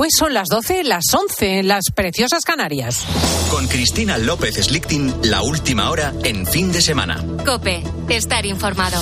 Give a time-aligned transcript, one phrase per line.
[0.00, 3.04] Pues son las 12, las 11 en las preciosas Canarias.
[3.50, 7.22] Con Cristina López Slichting, la última hora en fin de semana.
[7.44, 8.98] Cope, estar informado.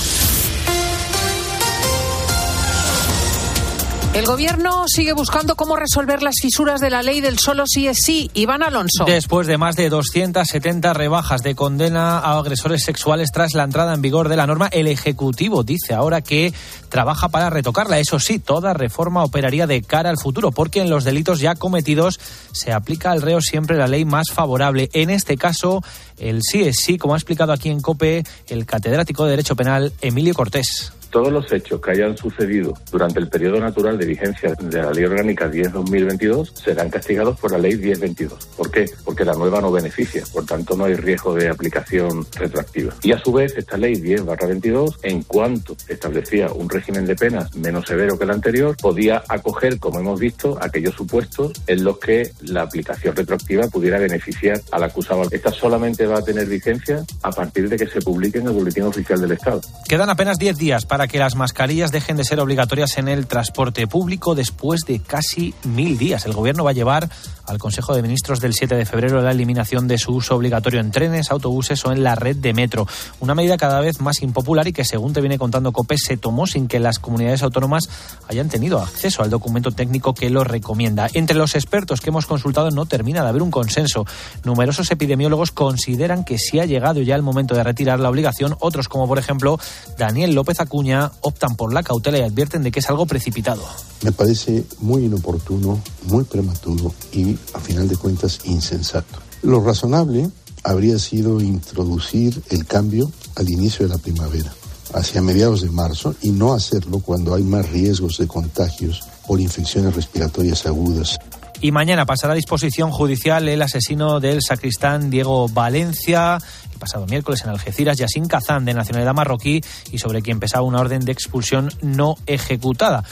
[4.14, 7.98] El gobierno sigue buscando cómo resolver las fisuras de la ley del solo sí es
[7.98, 8.30] sí.
[8.32, 9.04] Iván Alonso.
[9.04, 14.02] Después de más de 270 rebajas de condena a agresores sexuales tras la entrada en
[14.02, 16.54] vigor de la norma, el Ejecutivo dice ahora que
[16.88, 18.00] trabaja para retocarla.
[18.00, 22.18] Eso sí, toda reforma operaría de cara al futuro, porque en los delitos ya cometidos
[22.52, 24.88] se aplica al reo siempre la ley más favorable.
[24.94, 25.82] En este caso,
[26.16, 29.92] el sí es sí, como ha explicado aquí en COPE el catedrático de Derecho Penal
[30.00, 34.82] Emilio Cortés todos los hechos que hayan sucedido durante el periodo natural de vigencia de
[34.82, 38.32] la Ley Orgánica 10-2022 serán castigados por la Ley 10-22.
[38.56, 38.86] ¿Por qué?
[39.04, 42.94] Porque la nueva no beneficia, por tanto no hay riesgo de aplicación retroactiva.
[43.02, 47.86] Y a su vez, esta Ley 10-22, en cuanto establecía un régimen de penas menos
[47.86, 52.62] severo que el anterior, podía acoger, como hemos visto, aquellos supuestos en los que la
[52.62, 55.22] aplicación retroactiva pudiera beneficiar al acusado.
[55.30, 58.84] Esta solamente va a tener vigencia a partir de que se publique en el Boletín
[58.84, 59.60] Oficial del Estado.
[59.88, 63.28] Quedan apenas 10 días para para que las mascarillas dejen de ser obligatorias en el
[63.28, 66.26] transporte público después de casi mil días.
[66.26, 67.08] El Gobierno va a llevar
[67.48, 70.90] al Consejo de Ministros del 7 de febrero la eliminación de su uso obligatorio en
[70.90, 72.86] trenes, autobuses o en la red de metro.
[73.20, 76.46] Una medida cada vez más impopular y que, según te viene contando COPE, se tomó
[76.46, 77.88] sin que las comunidades autónomas
[78.28, 81.08] hayan tenido acceso al documento técnico que lo recomienda.
[81.14, 84.04] Entre los expertos que hemos consultado no termina de haber un consenso.
[84.44, 88.56] Numerosos epidemiólogos consideran que sí ha llegado ya el momento de retirar la obligación.
[88.60, 89.58] Otros, como por ejemplo
[89.96, 90.87] Daniel López Acuña,
[91.20, 93.62] optan por la cautela y advierten de que es algo precipitado.
[94.02, 99.18] Me parece muy inoportuno, muy prematuro y, a final de cuentas, insensato.
[99.42, 100.30] Lo razonable
[100.64, 104.52] habría sido introducir el cambio al inicio de la primavera,
[104.94, 109.94] hacia mediados de marzo, y no hacerlo cuando hay más riesgos de contagios por infecciones
[109.94, 111.18] respiratorias agudas.
[111.60, 116.38] Y mañana pasará a disposición judicial el asesino del sacristán Diego Valencia
[116.78, 119.60] pasado miércoles en Algeciras, Yassin Kazán, de nacionalidad marroquí,
[119.92, 123.04] y sobre quien pesaba una orden de expulsión no ejecutada.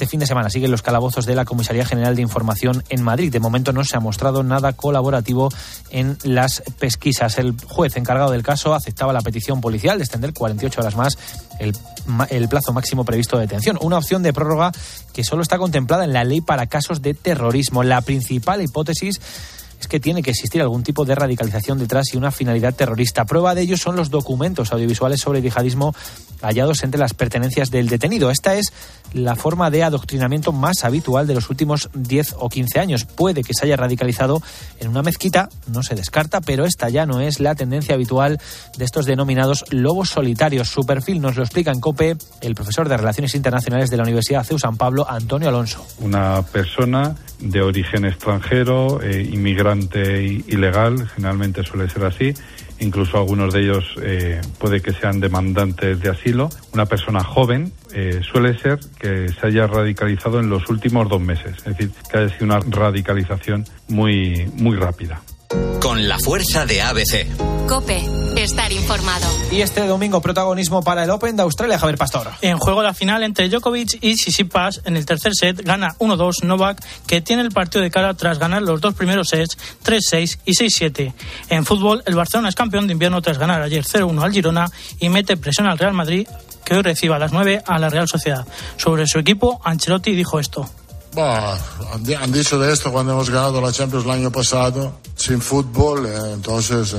[0.00, 3.30] Este fin de semana siguen los calabozos de la Comisaría General de Información en Madrid.
[3.30, 5.50] De momento no se ha mostrado nada colaborativo
[5.90, 7.36] en las pesquisas.
[7.36, 11.18] El juez encargado del caso aceptaba la petición policial de extender 48 horas más
[11.58, 11.76] el,
[12.30, 13.78] el plazo máximo previsto de detención.
[13.82, 14.72] Una opción de prórroga
[15.12, 17.82] que solo está contemplada en la ley para casos de terrorismo.
[17.82, 19.20] La principal hipótesis
[19.80, 23.24] es que tiene que existir algún tipo de radicalización detrás y una finalidad terrorista.
[23.24, 25.94] Prueba de ello son los documentos audiovisuales sobre yihadismo
[26.42, 28.30] hallados entre las pertenencias del detenido.
[28.30, 28.72] Esta es
[29.12, 33.04] la forma de adoctrinamiento más habitual de los últimos 10 o 15 años.
[33.04, 34.42] Puede que se haya radicalizado
[34.78, 38.40] en una mezquita, no se descarta, pero esta ya no es la tendencia habitual
[38.76, 40.68] de estos denominados lobos solitarios.
[40.68, 44.44] Su perfil nos lo explica en COPE el profesor de Relaciones Internacionales de la Universidad
[44.44, 45.84] CEU San Pablo, Antonio Alonso.
[45.98, 49.69] Una persona de origen extranjero, eh, inmigrante
[50.48, 52.34] ilegal, generalmente suele ser así,
[52.80, 56.48] incluso algunos de ellos eh, puede que sean demandantes de asilo.
[56.72, 61.56] Una persona joven eh, suele ser que se haya radicalizado en los últimos dos meses,
[61.58, 65.20] es decir, que haya sido una radicalización muy, muy rápida.
[65.80, 67.26] Con la fuerza de ABC.
[67.68, 68.04] Cope,
[68.36, 69.26] estar informado.
[69.50, 72.30] Y este domingo protagonismo para el Open de Australia, Javier Pastor.
[72.40, 76.84] En juego la final entre Djokovic y Tsitsipas en el tercer set gana 1-2 Novak,
[77.06, 81.14] que tiene el partido de cara tras ganar los dos primeros sets 3-6 y 6-7.
[81.48, 85.08] En fútbol, el Barcelona es campeón de invierno tras ganar ayer 0-1 al Girona y
[85.08, 86.28] mete presión al Real Madrid
[86.64, 88.46] que hoy reciba a las 9 a la Real Sociedad.
[88.76, 90.70] Sobre su equipo, Ancelotti dijo esto.
[91.14, 91.58] Bah,
[92.20, 96.32] han, dicho de esto cuando hemos ganado la Champions el año pasado, sin fútbol, eh,
[96.34, 96.98] entonces eh,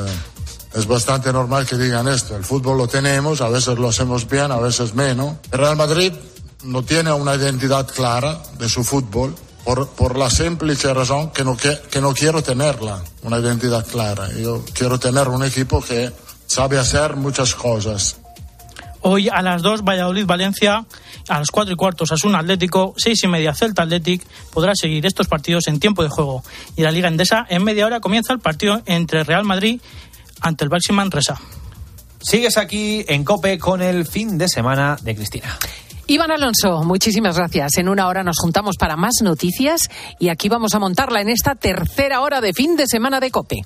[0.74, 2.36] es bastante normal que digan esto.
[2.36, 5.36] El fútbol lo tenemos, a veces lo hacemos bien, a veces menos.
[5.52, 6.12] El Real Madrid
[6.64, 9.34] no tiene una identidad clara de su fútbol
[9.64, 14.30] por, por la simple razón que no, que, que no quiero tenerla, una identidad clara.
[14.32, 16.12] Yo quiero tener un equipo que
[16.48, 18.18] sabe hacer muchas cosas.
[19.02, 20.86] Hoy a las 2 Valladolid-Valencia
[21.28, 25.28] a las 4 y cuarto un Atlético, 6 y media Celta Athletic podrá seguir estos
[25.28, 26.44] partidos en tiempo de juego.
[26.76, 29.82] Y la Liga Endesa en media hora comienza el partido entre Real Madrid
[30.42, 31.40] ante el Baxi Resa.
[32.20, 35.58] Sigues aquí en Cope con el fin de semana de Cristina.
[36.08, 37.78] Iván Alonso, muchísimas gracias.
[37.78, 39.90] En una hora nos juntamos para más noticias
[40.20, 43.62] y aquí vamos a montarla en esta tercera hora de fin de semana de Cope.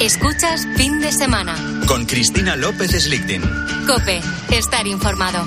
[0.00, 1.54] Escuchas fin de semana.
[1.86, 3.42] Con Cristina López Slichting.
[3.86, 5.44] Cope, estar informado.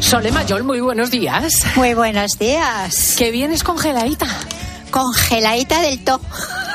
[0.00, 1.52] Sole Mayol, muy buenos días.
[1.76, 3.16] Muy buenos días.
[3.18, 4.26] Que vienes congeladita.
[4.90, 6.22] Congeladita del top.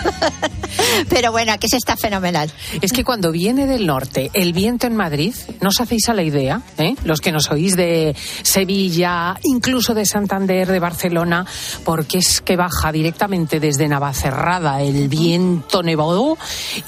[1.09, 2.51] Pero bueno, aquí se está fenomenal.
[2.81, 6.23] Es que cuando viene del norte el viento en Madrid, no os hacéis a la
[6.23, 6.95] idea, ¿eh?
[7.03, 11.45] los que nos oís de Sevilla, incluso de Santander, de Barcelona,
[11.83, 16.37] porque es que baja directamente desde Navacerrada el viento nevado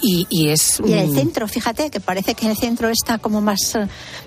[0.02, 0.82] y, y es...
[0.86, 3.78] Y en el centro, fíjate, que parece que el centro está como más,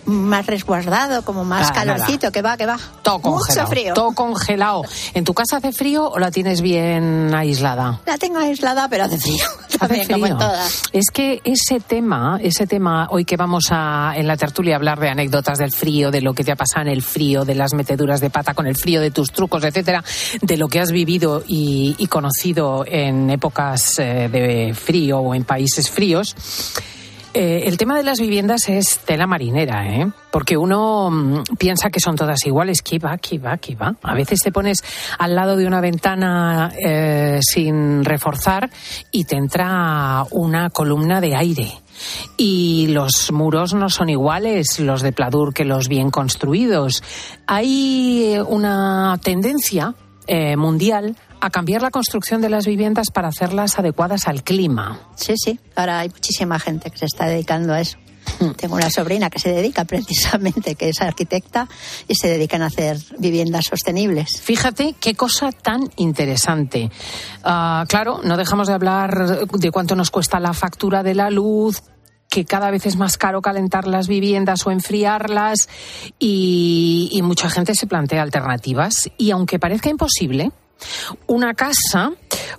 [0.04, 2.32] más resguardado, como más Ah, calorcito, nada.
[2.32, 2.78] que va, que va.
[3.02, 3.68] Todo Mucho congelado.
[3.68, 3.94] frío.
[3.94, 4.82] Todo congelado.
[5.14, 8.00] ¿En tu casa hace frío o la tienes bien aislada?
[8.06, 9.44] La tengo aislada, pero hace frío.
[9.72, 10.48] Hace También, como en frío.
[10.48, 10.82] todas.
[10.92, 15.00] Es que ese tema, ese tema, hoy que vamos a en la tertulia a hablar
[15.00, 17.74] de anécdotas del frío, de lo que te ha pasado en el frío, de las
[17.74, 20.04] meteduras de pata con el frío, de tus trucos, etcétera,
[20.40, 25.44] de lo que has vivido y, y conocido en épocas eh, de frío o en
[25.44, 26.36] países fríos.
[27.34, 30.10] Eh, el tema de las viviendas es tela marinera, ¿eh?
[30.30, 32.82] Porque uno mm, piensa que son todas iguales.
[32.82, 33.94] Que va, que va, que va.
[34.02, 34.78] A veces te pones
[35.18, 38.70] al lado de una ventana eh, sin reforzar
[39.10, 41.72] y te entra una columna de aire.
[42.36, 47.02] Y los muros no son iguales los de Pladur que los bien construidos.
[47.46, 49.94] Hay eh, una tendencia
[50.26, 55.00] eh, mundial a cambiar la construcción de las viviendas para hacerlas adecuadas al clima.
[55.16, 55.58] Sí, sí.
[55.74, 57.98] Ahora hay muchísima gente que se está dedicando a eso.
[58.56, 61.68] Tengo una sobrina que se dedica precisamente, que es arquitecta,
[62.06, 64.40] y se dedican a hacer viviendas sostenibles.
[64.40, 66.92] Fíjate qué cosa tan interesante.
[67.42, 71.82] Ah, claro, no dejamos de hablar de cuánto nos cuesta la factura de la luz,
[72.28, 75.68] que cada vez es más caro calentar las viviendas o enfriarlas
[76.20, 79.10] y, y mucha gente se plantea alternativas.
[79.18, 80.52] Y aunque parezca imposible,
[81.26, 82.12] una casa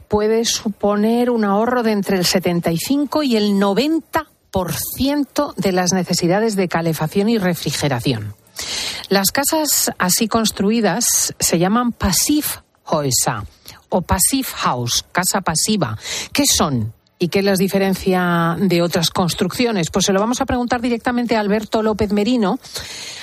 [0.07, 6.67] puede suponer un ahorro de entre el 75 y el 90% de las necesidades de
[6.67, 8.35] calefacción y refrigeración.
[9.09, 12.47] Las casas así construidas se llaman Passive
[12.85, 13.47] Häuser
[13.89, 15.97] o Passive House, casa pasiva.
[16.31, 16.93] ¿Qué son?
[17.19, 19.89] ¿Y qué las diferencia de otras construcciones?
[19.91, 22.59] Pues se lo vamos a preguntar directamente a Alberto López Merino,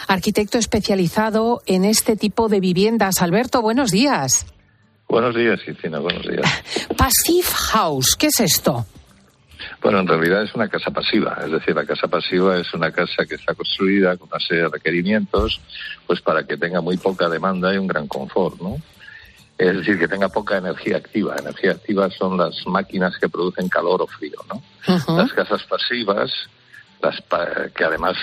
[0.08, 3.20] arquitecto especializado en este tipo de viviendas.
[3.20, 4.46] Alberto, buenos días.
[5.10, 6.42] Buenos días, Cristina, buenos días.
[6.96, 8.86] Passive House, ¿qué es esto?
[9.82, 13.26] Bueno, en realidad es una casa pasiva, es decir, la casa pasiva es una casa
[13.28, 15.60] que está construida con una serie de requerimientos,
[16.06, 18.76] pues para que tenga muy poca demanda y un gran confort, ¿no?
[19.58, 21.36] Es decir, que tenga poca energía activa.
[21.38, 24.62] Energía activa son las máquinas que producen calor o frío, ¿no?
[25.16, 26.30] Las casas pasivas,
[27.02, 28.16] las pa- que además,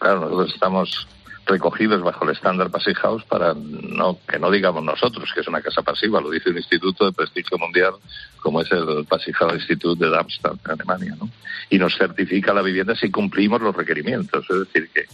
[0.00, 1.06] claro, nosotros estamos
[1.50, 5.60] recogidos bajo el estándar Passive House para no que no digamos nosotros que es una
[5.60, 7.94] casa pasiva, lo dice un instituto de prestigio mundial
[8.40, 11.28] como es el Passive House Institute de Darmstadt, en Alemania, ¿no?
[11.68, 15.04] Y nos certifica la vivienda si cumplimos los requerimientos, es decir, que,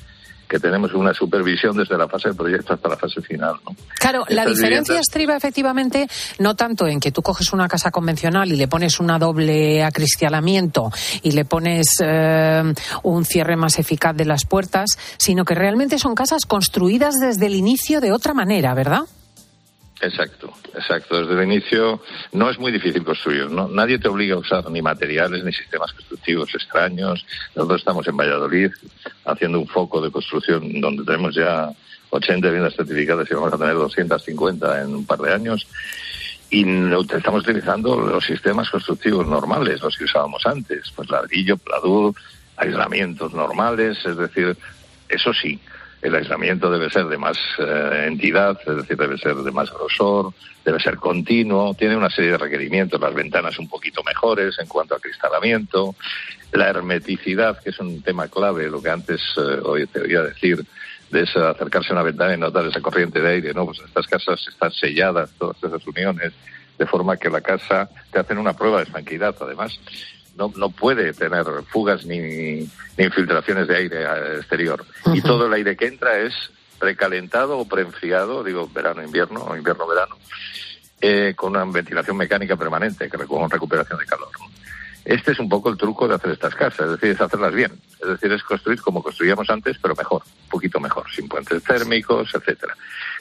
[0.49, 3.75] que tenemos una supervisión desde la fase del proyecto hasta la fase final, ¿no?
[3.99, 6.09] Claro, la diferencia viviendas- estriba efectivamente
[6.39, 10.91] no tanto en que tú coges una casa convencional y le pones una doble acristialamiento
[11.23, 12.63] y le pones eh,
[13.03, 17.55] un cierre más eficaz de las puertas, sino que realmente son casas construidas desde el
[17.55, 19.01] inicio de otra manera, ¿verdad?
[20.01, 21.21] Exacto, exacto.
[21.21, 22.03] Desde el inicio
[22.33, 23.51] no es muy difícil construir.
[23.51, 23.69] ¿no?
[23.69, 27.25] Nadie te obliga a usar ni materiales ni sistemas constructivos extraños.
[27.55, 28.71] Nosotros estamos en Valladolid
[29.25, 31.71] haciendo un foco de construcción donde tenemos ya
[32.11, 35.67] 80 viviendas certificadas y vamos a tener 250 en un par de años.
[36.50, 36.65] Y
[37.15, 42.15] estamos utilizando los sistemas constructivos normales, los que usábamos antes, pues ladrillo, pladur,
[42.57, 44.57] aislamientos normales, es decir,
[45.09, 45.59] eso sí,
[46.03, 50.33] el aislamiento debe ser de más eh, entidad, es decir, debe ser de más grosor,
[50.65, 54.95] debe ser continuo, tiene una serie de requerimientos, las ventanas un poquito mejores en cuanto
[54.95, 55.95] a cristalamiento,
[56.53, 60.65] la hermeticidad, que es un tema clave, lo que antes eh, hoy te oía decir,
[61.11, 63.65] de esa- acercarse a una ventana y notar esa corriente de aire, ¿no?
[63.67, 66.33] Pues estas casas están selladas, todas esas uniones,
[66.79, 69.79] de forma que la casa te hacen una prueba de estanquidad, además.
[70.37, 74.85] No, no puede tener fugas ni, ni infiltraciones de aire exterior.
[75.14, 76.35] Y todo el aire que entra es
[76.78, 80.16] precalentado o preenfriado, digo verano, invierno o invierno, verano,
[81.00, 84.28] eh, con una ventilación mecánica permanente que con recuperación de calor.
[85.07, 87.71] Este es un poco el truco de hacer estas casas, es decir, es hacerlas bien.
[88.03, 92.29] Es decir, es construir como construíamos antes, pero mejor, un poquito mejor, sin puentes térmicos,
[92.35, 92.75] etcétera.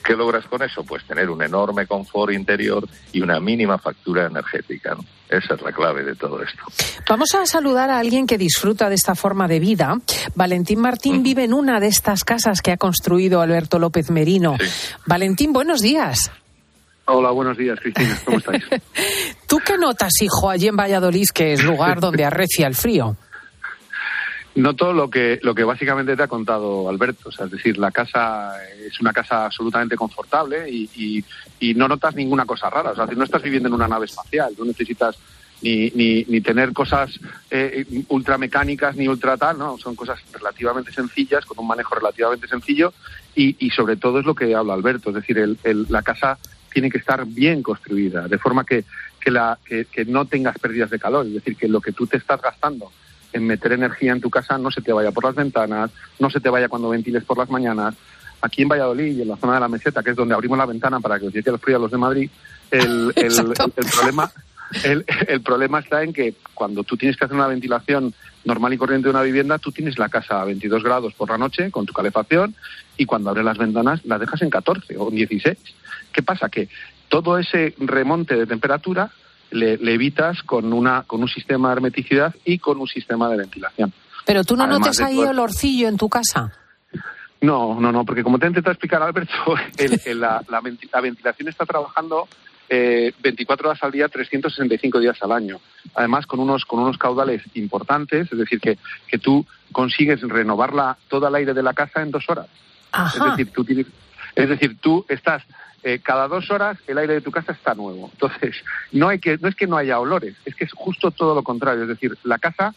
[0.03, 0.83] ¿Qué logras con eso?
[0.83, 4.95] Pues tener un enorme confort interior y una mínima factura energética.
[4.95, 5.05] ¿no?
[5.29, 6.63] Esa es la clave de todo esto.
[7.07, 9.95] Vamos a saludar a alguien que disfruta de esta forma de vida.
[10.33, 14.57] Valentín Martín vive en una de estas casas que ha construido Alberto López Merino.
[15.05, 16.31] Valentín, buenos días.
[17.07, 18.19] Hola, buenos días, Cristina.
[18.25, 18.63] ¿Cómo estáis?
[19.47, 23.15] ¿Tú qué notas, hijo, allí en Valladolid, que es lugar donde arrecia el frío?
[24.55, 27.29] Noto lo que, lo que básicamente te ha contado Alberto.
[27.29, 31.23] O sea, es decir, la casa es una casa absolutamente confortable y, y,
[31.59, 32.91] y no notas ninguna cosa rara.
[32.91, 34.53] O sea, no estás viviendo en una nave espacial.
[34.57, 35.17] No necesitas
[35.61, 37.19] ni, ni, ni tener cosas
[37.51, 39.77] eh, ultramecánicas ni ultra tal, ¿no?
[39.77, 42.93] Son cosas relativamente sencillas, con un manejo relativamente sencillo
[43.35, 45.09] y, y sobre todo es lo que habla Alberto.
[45.09, 46.39] Es decir, el, el, la casa
[46.75, 48.83] tiene que estar bien construida, de forma que,
[49.17, 51.25] que, la, que, que no tengas pérdidas de calor.
[51.25, 52.91] Es decir, que lo que tú te estás gastando
[53.31, 55.89] en meter energía en tu casa no se te vaya por las ventanas,
[56.19, 57.95] no se te vaya cuando ventiles por las mañanas.
[58.41, 60.65] Aquí en Valladolid y en la zona de la meseta, que es donde abrimos la
[60.65, 62.29] ventana para que os llegue el frío a los de Madrid,
[62.71, 64.29] el, el, el, el problema
[64.83, 68.13] el, el, problema está en que cuando tú tienes que hacer una ventilación
[68.43, 71.37] normal y corriente de una vivienda, tú tienes la casa a 22 grados por la
[71.37, 72.55] noche con tu calefacción
[72.97, 75.57] y cuando abres las ventanas las dejas en 14 o en 16.
[76.15, 76.47] ¿Qué pasa?
[76.47, 76.69] Que
[77.09, 79.11] todo ese remonte de temperatura
[79.51, 83.35] le, le evitas con, una, con un sistema de hermeticidad y con un sistema de
[83.35, 83.91] ventilación.
[84.25, 85.29] Pero tú no Además notas ahí todo...
[85.29, 86.53] olorcillo en tu casa.
[87.41, 89.33] No, no, no, porque como te he intentado explicar, Alberto,
[89.77, 90.61] el, el, la, la,
[90.93, 92.29] la, ventilación está trabajando
[92.69, 95.59] eh, 24 horas al día, 365 días al año.
[95.95, 100.97] Además, con unos, con unos caudales importantes, es decir, que, que tú consigues renovar la,
[101.09, 102.47] todo el aire de la casa en dos horas.
[102.93, 103.25] Ajá.
[103.25, 103.87] Es decir, tú, tienes,
[104.33, 105.43] es decir, tú estás
[105.85, 108.09] eh, cada dos horas el aire de tu casa está nuevo.
[108.11, 108.55] Entonces,
[108.91, 111.43] no, hay que, no es que no haya olores, es que es justo todo lo
[111.43, 111.83] contrario.
[111.83, 112.73] Es decir, la casa,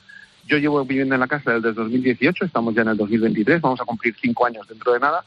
[0.47, 3.81] yo llevo viviendo en la casa desde el 2018, estamos ya en el 2023, vamos
[3.81, 5.25] a cumplir cinco años dentro de nada,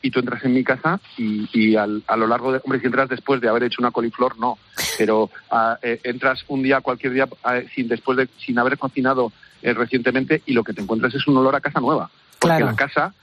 [0.00, 2.86] y tú entras en mi casa y, y al, a lo largo de, hombre, si
[2.86, 4.56] entras después de haber hecho una coliflor, no,
[4.96, 9.32] pero uh, eh, entras un día, cualquier día, uh, sin, después de, sin haber cocinado
[9.60, 12.66] eh, recientemente y lo que te encuentras es un olor a casa nueva, porque claro.
[12.66, 13.14] la casa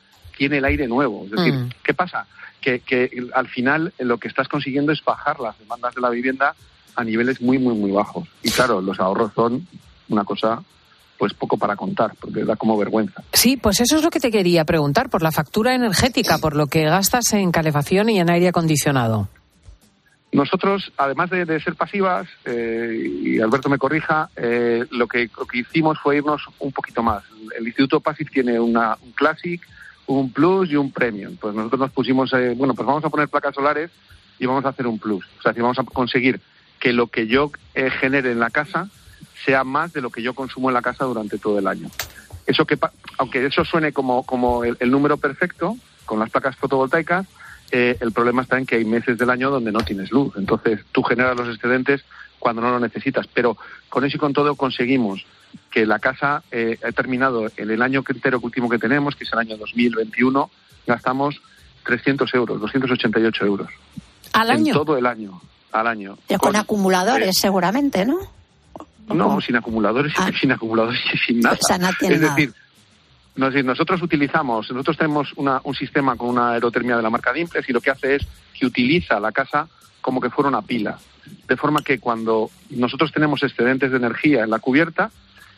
[0.41, 1.25] tiene el aire nuevo.
[1.25, 1.69] Es decir, Mm.
[1.83, 2.25] ¿qué pasa?
[2.59, 6.55] Que, que al final lo que estás consiguiendo es bajar las demandas de la vivienda
[6.95, 8.27] a niveles muy, muy, muy bajos.
[8.41, 9.67] Y claro, los ahorros son
[10.09, 10.63] una cosa
[11.19, 13.21] pues poco para contar, porque da como vergüenza.
[13.33, 16.65] Sí, pues eso es lo que te quería preguntar, por la factura energética, por lo
[16.65, 19.29] que gastas en calefacción y en aire acondicionado.
[20.31, 25.45] Nosotros, además de, de ser pasivas, eh, y Alberto me corrija, eh, lo, que, lo
[25.45, 27.23] que hicimos fue irnos un poquito más.
[27.55, 29.61] El Instituto PASIF tiene una, un Classic,
[30.19, 31.37] un Plus y un Premium.
[31.37, 33.91] Pues nosotros nos pusimos, eh, bueno, pues vamos a poner placas solares
[34.39, 35.25] y vamos a hacer un Plus.
[35.39, 36.39] O sea, que vamos a conseguir
[36.79, 38.89] que lo que yo eh, genere en la casa
[39.45, 41.89] sea más de lo que yo consumo en la casa durante todo el año.
[42.45, 42.77] Eso que,
[43.17, 47.27] aunque eso suene como, como el, el número perfecto, con las placas fotovoltaicas,
[47.71, 50.33] eh, el problema está en que hay meses del año donde no tienes luz.
[50.35, 52.03] Entonces tú generas los excedentes
[52.37, 53.27] cuando no lo necesitas.
[53.27, 53.57] Pero
[53.89, 55.25] con eso y con todo conseguimos
[55.69, 59.33] que la casa eh, ha terminado en el año entero último que tenemos, que es
[59.33, 60.49] el año 2021,
[60.85, 61.41] gastamos
[61.85, 63.67] 300 euros, 288 euros.
[64.33, 64.67] ¿Al año?
[64.67, 65.41] En todo el año,
[65.71, 66.17] al año.
[66.27, 68.19] Pero con, con acumuladores, eh, seguramente, ¿no?
[69.07, 70.29] No, sin acumuladores, ah.
[70.39, 71.57] sin acumuladores y sin nada.
[71.61, 72.53] O sea, no es decir,
[73.35, 77.09] no, es decir, nosotros utilizamos, nosotros tenemos una, un sistema con una aerotermia de la
[77.09, 78.27] marca Dimples y lo que hace es
[78.57, 79.67] que utiliza la casa
[80.01, 80.97] como que fuera una pila.
[81.47, 85.11] De forma que cuando nosotros tenemos excedentes de energía en la cubierta,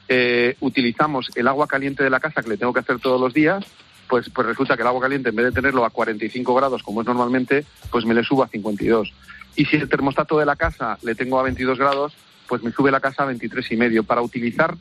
[0.07, 3.33] eh, utilizamos el agua caliente de la casa que le tengo que hacer todos los
[3.33, 3.65] días,
[4.07, 7.01] pues, pues resulta que el agua caliente en vez de tenerlo a 45 grados como
[7.01, 9.13] es normalmente, pues me le subo a 52.
[9.55, 12.13] Y si el termostato de la casa le tengo a 22 grados,
[12.47, 14.75] pues me sube la casa a 23 y medio para utilizar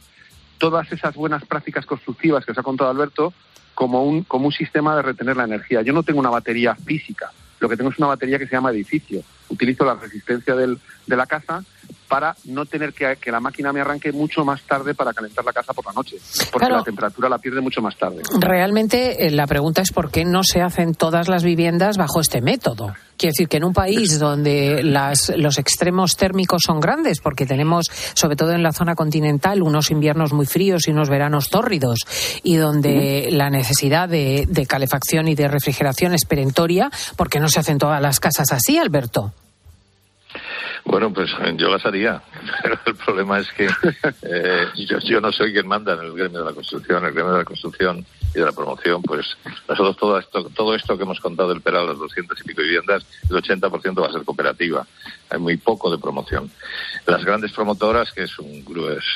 [0.59, 3.33] todas esas buenas prácticas constructivas que os ha contado Alberto
[3.75, 5.83] como un, como un sistema de retener la energía.
[5.83, 8.71] Yo no tengo una batería física, lo que tengo es una batería que se llama
[8.71, 9.23] edificio.
[9.49, 11.62] Utilizo la resistencia del, de la casa
[12.09, 15.52] para no tener que, que, la máquina me arranque mucho más tarde para calentar la
[15.52, 16.16] casa por la noche,
[16.50, 18.23] porque claro, la temperatura la pierde mucho más tarde.
[18.38, 22.42] Realmente eh, la pregunta es por qué no se hacen todas las viviendas bajo este
[22.42, 22.92] método.
[23.23, 27.87] Quiero decir que en un país donde las, los extremos térmicos son grandes, porque tenemos,
[28.14, 32.00] sobre todo en la zona continental, unos inviernos muy fríos y unos veranos tórridos,
[32.43, 37.49] y donde la necesidad de, de calefacción y de refrigeración es perentoria, ¿por qué no
[37.49, 39.33] se hacen todas las casas así, Alberto?
[40.84, 42.22] Bueno, pues yo las haría,
[42.62, 43.68] pero el problema es que
[44.22, 44.66] eh,
[45.04, 47.44] yo, no soy quien manda en el gremio de la construcción, el gremio de la
[47.44, 49.36] construcción y de la promoción, pues
[49.68, 53.06] nosotros todo esto, todo esto que hemos contado del PERA, las 200 y pico viviendas,
[53.30, 54.86] el 80% va a ser cooperativa.
[55.32, 56.50] Hay muy poco de promoción.
[57.06, 58.64] Las grandes promotoras, que es un,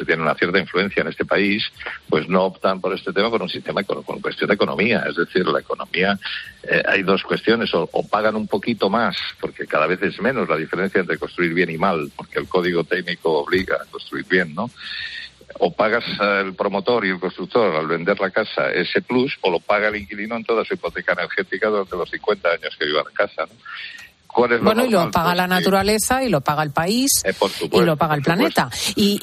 [0.06, 1.64] tienen una cierta influencia en este país,
[2.08, 5.04] pues no optan por este tema con un sistema, con, con cuestión de economía.
[5.08, 6.18] Es decir, la economía,
[6.62, 10.48] eh, hay dos cuestiones, o, o pagan un poquito más, porque cada vez es menos
[10.48, 14.54] la diferencia entre construir bien y mal, porque el código técnico obliga a construir bien,
[14.54, 14.70] ¿no?
[15.58, 19.60] o pagas el promotor y el constructor al vender la casa ese plus o lo
[19.60, 23.10] paga el inquilino en toda su hipoteca energética durante los 50 años que viva la
[23.10, 23.46] casa.
[23.46, 23.54] ¿no?
[24.36, 27.32] ¿Cuál es lo Bueno, y lo paga la naturaleza y lo paga el país Eh,
[27.32, 28.68] por supuesto, y lo paga el planeta.
[28.94, 29.18] Y,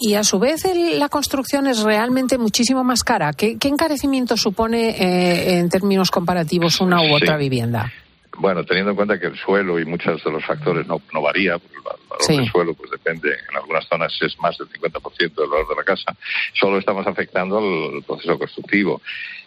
[0.00, 3.34] y, a su vez el- la construcción es realmente muchísimo más cara.
[3.34, 7.12] ¿Qué, qué encarecimiento supone eh, en términos comparativos una u Sí.
[7.12, 7.92] otra vivienda?
[8.38, 11.54] Bueno, teniendo en cuenta que el suelo y muchos de los factores no, no varía,
[11.56, 12.36] el valor Sí.
[12.38, 15.84] del suelo pues depende, en algunas zonas es más del 50% del valor de la
[15.84, 16.16] casa,
[16.58, 19.02] solo estamos afectando al proceso constructivo.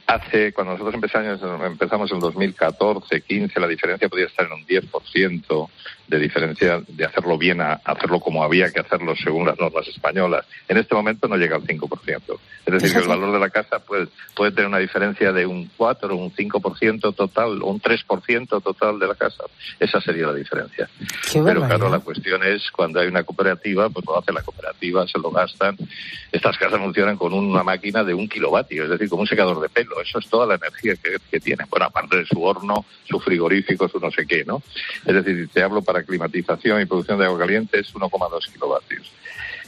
[0.07, 5.69] Hace, cuando nosotros empezamos, empezamos en 2014, 15, la diferencia podía estar en un 10%
[6.07, 10.45] de diferencia de hacerlo bien a hacerlo como había que hacerlo según las normas españolas.
[10.69, 12.39] En este momento no llega al 5%.
[12.65, 15.69] Es decir, que el valor de la casa puede, puede tener una diferencia de un
[15.77, 19.43] 4 o un 5% total o un 3% total de la casa.
[19.79, 20.89] Esa sería la diferencia.
[20.97, 21.67] Qué Pero barbaridad.
[21.67, 25.31] claro, la cuestión es cuando hay una cooperativa, pues lo hace la cooperativa, se lo
[25.31, 25.77] gastan.
[26.31, 29.69] Estas casas funcionan con una máquina de un kilovatio, es decir, como un secador de
[29.69, 29.96] pelo.
[30.01, 31.67] Eso es toda la energía que, que tienen.
[31.69, 34.61] Bueno, aparte de su horno, su frigorífico, su no sé qué, ¿no?
[35.05, 39.11] Es decir, si te hablo para climatización y producción de agua caliente, es 1,2 kilovatios.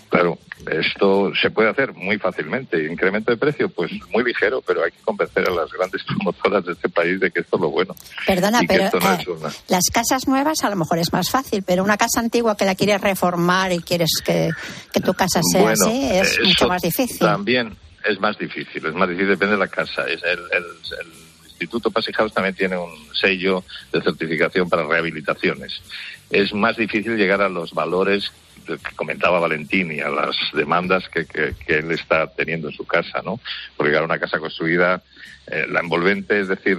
[0.10, 0.40] Claro,
[0.72, 2.84] esto se puede hacer muy fácilmente.
[2.92, 6.72] Incremento de precio, pues muy ligero, pero hay que convencer a las grandes promotoras de
[6.74, 7.96] este país de que esto es lo bueno.
[8.26, 11.84] Perdona, pero no eh, una- las casas nuevas a lo mejor es más fácil, pero
[11.84, 14.50] una casa antigua que la quieres reformar y quieres que,
[14.92, 17.20] que tu casa sea Bueno, así es eso mucho más difícil.
[17.20, 20.08] También es más difícil, es más difícil, depende de la casa.
[20.08, 21.08] Es el, el- el
[21.50, 25.82] Instituto Passy House también tiene un sello de certificación para rehabilitaciones.
[26.30, 28.32] Es más difícil llegar a los valores
[28.66, 32.86] que comentaba Valentín y a las demandas que, que- que él está teniendo en su
[32.86, 33.40] casa, ¿no?
[33.76, 35.02] Porque llegar a una casa construida,
[35.48, 36.78] eh, la envolvente, es decir,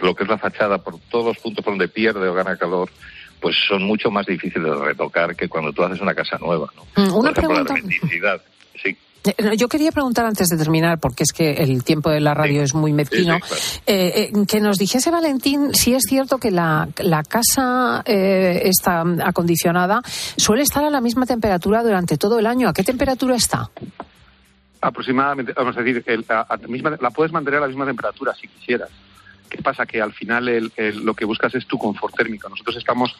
[0.00, 2.90] lo que es la fachada, por todos los puntos por donde pierde o gana calor,
[3.40, 6.84] pues son mucho más difíciles de retocar que cuando tú haces una casa nueva, ¿no?
[7.02, 7.72] Mm, Por Una ejemplo, pregunta.
[7.74, 8.42] la hermeticidad.
[8.82, 8.96] Sí.
[9.24, 12.62] Eh, Yo quería preguntar antes de terminar, porque es que el tiempo de la radio
[12.62, 16.50] es muy mezquino, Sí, sí, eh, eh, que nos dijese Valentín si es cierto que
[16.50, 20.02] la, la casa eh, está acondicionada
[20.36, 22.68] suele estar a la misma temperatura durante todo el año.
[22.68, 23.70] ¿A qué temperatura está?
[24.80, 27.86] aproximadamente, vamos a decir, el- a- a la misma- la puedes mantener a la misma
[27.86, 28.88] temperatura si quisieras.
[29.48, 29.86] ¿Qué pasa?
[29.86, 32.48] Que al final el- el- lo que buscas es tu confort térmico.
[32.48, 33.14] Nosotros estamos,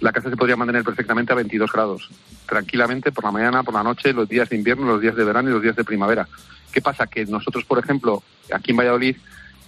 [0.00, 2.10] la casa se podría mantener perfectamente a 22 grados,
[2.46, 5.48] tranquilamente por la mañana, por la noche, los días de invierno, los días de verano
[5.48, 6.28] y los días de primavera.
[6.72, 7.06] ¿Qué pasa?
[7.06, 9.16] Que nosotros, por ejemplo, aquí en Valladolid,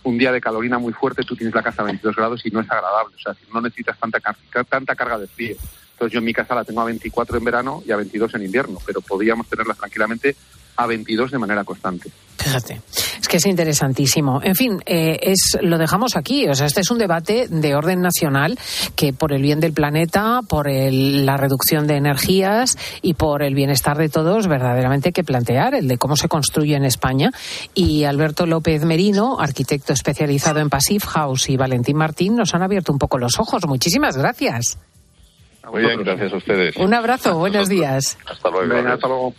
[0.03, 2.61] un día de calorina muy fuerte, tú tienes la casa a 22 grados y no
[2.61, 3.15] es agradable.
[3.17, 4.21] O sea, no necesitas tanta,
[4.69, 5.57] tanta carga de frío.
[5.93, 8.45] Entonces yo en mi casa la tengo a 24 en verano y a 22 en
[8.45, 10.37] invierno, pero podríamos tenerla tranquilamente
[10.79, 12.09] a 22 de manera constante.
[12.39, 12.81] Fíjate,
[13.21, 14.41] es que es interesantísimo.
[14.45, 16.49] En fin, eh, es lo dejamos aquí.
[16.49, 18.57] O sea, este es un debate de orden nacional
[18.95, 23.57] que por el bien del planeta, por el- la reducción de energías y por el
[23.57, 27.33] bienestar de todos, verdaderamente hay que plantear el de cómo se construye en España.
[27.75, 32.93] Y Alberto López Merino, arquitecto especializado en Passive House, y Valentín Martín nos han abierto
[32.93, 33.67] un poco los ojos.
[33.67, 34.79] Muchísimas gracias.
[35.73, 36.77] Muy bien, gracias a ustedes.
[36.77, 38.17] Un abrazo, buenos días.
[38.27, 38.89] Hasta luego.
[38.89, 39.35] Hasta luego.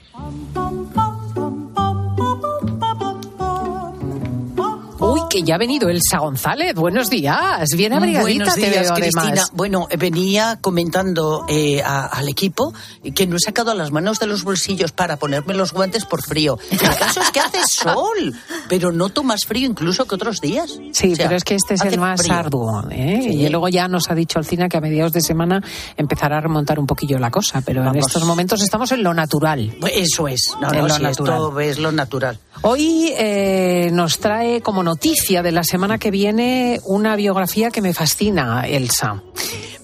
[5.29, 6.73] Que ya ha venido Elsa González.
[6.73, 7.69] Buenos días.
[7.77, 9.21] Bien abrigadita Buenos te días, veo, Cristina.
[9.27, 9.51] además.
[9.53, 12.73] Bueno, venía comentando eh, a- al equipo
[13.13, 16.57] que no he sacado las manos de los bolsillos para ponerme los guantes por frío.
[16.71, 18.33] El caso es que hace sol,
[18.67, 20.79] pero noto más frío incluso que otros días.
[20.93, 22.33] Sí, O sea, pero es que este es el más frío.
[22.33, 22.83] arduo.
[22.89, 23.19] ¿eh?
[23.21, 23.29] Sí.
[23.29, 25.61] Y luego ya nos ha dicho Alcina que a mediados de semana
[25.95, 27.61] empezará a remontar un poquillo la cosa.
[27.61, 28.07] Pero en Vamos.
[28.07, 29.75] estos momentos estamos en lo natural.
[29.79, 31.35] Pues Eso es, no, En no, sí, natural.
[31.37, 32.39] esto es lo natural.
[32.61, 37.93] Hoy eh, nos trae como noticia de la semana que viene una biografía que me
[37.93, 39.21] fascina, Elsa.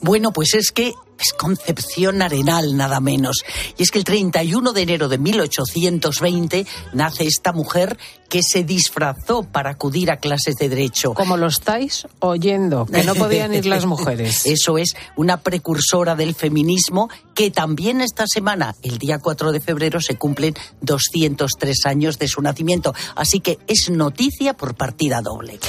[0.02, 3.44] Bueno, pues es que es Concepción Arenal, nada menos.
[3.78, 7.98] Y es que el 31 de enero de 1820 nace esta mujer
[8.30, 11.14] que se disfrazó para acudir a clases de derecho.
[11.14, 14.46] Como lo estáis oyendo, que no podían ir las mujeres.
[14.46, 20.02] Eso es, una precursora del feminismo que también esta semana, el día 4 de febrero,
[20.02, 22.94] se cumplen 203 años de su nacimiento.
[23.16, 25.60] Así que es noticia por partida doble.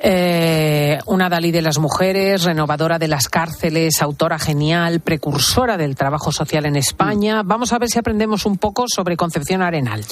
[0.00, 6.32] Eh, una Dalí de las mujeres, renovadora de las cárceles, autora genial, precursora del trabajo
[6.32, 7.42] social en España.
[7.42, 10.04] Vamos a ver si aprendemos un poco sobre Concepción Arenal.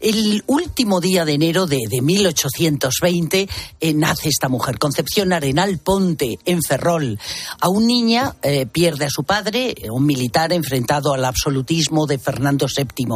[0.00, 3.48] El último día de enero de, de 1820
[3.80, 7.18] eh, nace esta mujer, Concepción Arenal Ponte, en Ferrol.
[7.60, 12.66] Aún niña eh, pierde a su padre, eh, un militar enfrentado al absolutismo de Fernando
[12.66, 13.06] VII.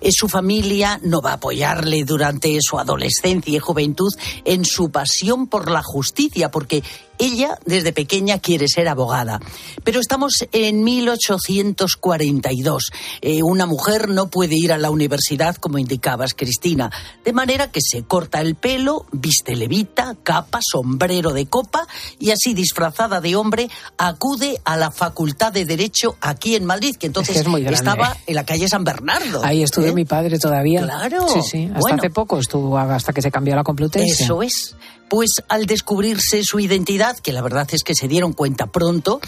[0.00, 4.12] Eh, su familia no va a apoyarle durante su adolescencia y juventud
[4.44, 6.82] en su pasión por la justicia, porque
[7.18, 9.40] Ella desde pequeña quiere ser abogada,
[9.84, 12.90] pero estamos en 1842.
[13.20, 16.90] Eh, una mujer no puede ir a la universidad como indicabas, Cristina,
[17.24, 21.86] de manera que se corta el pelo, viste levita, capa, sombrero de copa
[22.18, 27.06] y así disfrazada de hombre acude a la Facultad de Derecho aquí en Madrid, que
[27.06, 28.20] entonces Es que es muy grande, estaba ¿eh?
[28.28, 29.42] en la calle San Bernardo.
[29.44, 29.94] Ahí estudió ¿eh?
[29.94, 30.82] mi padre todavía.
[30.82, 31.26] Claro.
[31.28, 31.64] Sí, sí.
[31.66, 31.96] Hasta Bueno.
[31.98, 34.24] hace poco estuvo, hasta que se cambió la Complutense.
[34.24, 34.76] Eso es.
[35.08, 39.20] Pues al descubrirse su identidad, que la verdad es que se dieron cuenta pronto,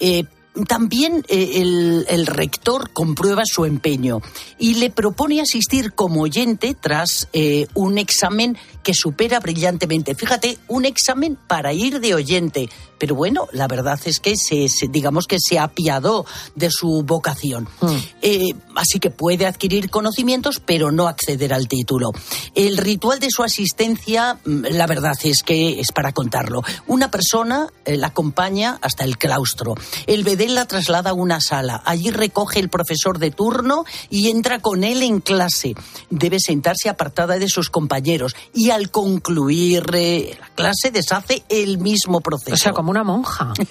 [0.00, 0.24] eh,
[0.66, 4.20] también eh, el, rector comprueba su empeño
[4.58, 8.56] y le propone asistir como oyente tras eh, un examen
[8.88, 10.14] que supera brillantemente.
[10.14, 12.70] Fíjate, un examen para ir de oyente.
[12.98, 16.24] Pero bueno, la verdad es que se, se- digamos que se apiadó
[16.56, 17.68] de su vocación.
[18.22, 22.12] Eh, así que puede adquirir conocimientos, pero no acceder al título.
[22.54, 26.62] El ritual de su asistencia, mm, la verdad es que es para contarlo.
[26.86, 29.74] Una persona eh, la acompaña hasta el claustro.
[30.06, 31.82] El bedel la traslada a una sala.
[31.84, 35.74] Allí recoge el profesor de turno y entra con él en clase.
[36.08, 42.20] Debe sentarse apartada de sus compañeros y al concluir eh, la clase deshace el mismo
[42.20, 42.54] proceso.
[42.54, 43.52] O sea, como una monja.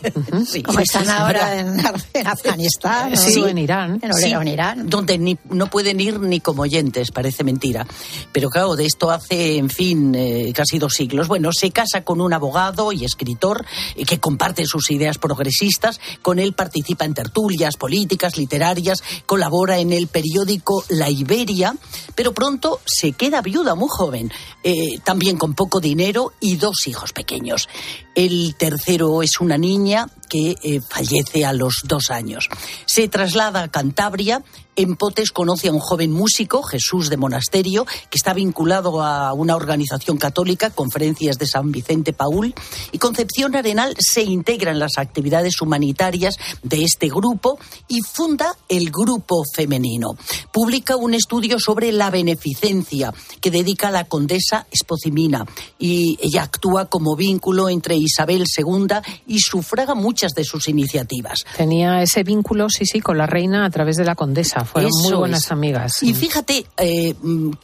[0.46, 0.62] Sí.
[0.64, 1.80] Como están ahora en,
[2.14, 4.00] en Afganistán Sí, o o en Irán.
[4.02, 4.90] En, Sí, en Irán.
[4.90, 7.86] Donde ni- no pueden ir ni como oyentes, parece mentira.
[8.32, 11.28] Pero claro, de esto hace, en fin, eh, casi dos siglos.
[11.28, 13.66] Bueno, se casa con un abogado y escritor
[13.96, 16.00] eh, que comparte sus ideas progresistas.
[16.22, 21.76] Con él participa en tertulias políticas, literarias, colabora en el periódico La Iberia,
[22.16, 24.32] pero pronto se queda viuda muy joven,
[24.64, 27.70] eh, también con poco dinero y dos hijos pequeños.
[28.16, 32.50] El tercero es una niña que eh, fallece a los dos años.
[32.86, 34.44] Se traslada a Cantabria.
[34.80, 39.56] En Potes conoce a un joven músico, Jesús de Monasterio, que está vinculado a una
[39.56, 42.54] organización católica, Conferencias de San Vicente Paul,
[42.92, 48.92] y Concepción Arenal se integra en las actividades humanitarias de este grupo y funda el
[48.92, 50.16] Grupo Femenino.
[50.54, 53.12] Publica un estudio sobre la beneficencia
[53.42, 55.44] que dedica a la condesa Espocimina
[55.80, 61.46] y ella actúa como vínculo entre Isabel II y sufraga muchas de sus iniciativas.
[61.58, 64.67] Tenía ese vínculo, sí, sí, con la reina a través de la condesa.
[64.68, 65.52] Fueron muy Eso buenas es.
[65.52, 66.04] amigas.
[66.04, 67.16] Y fíjate, eh,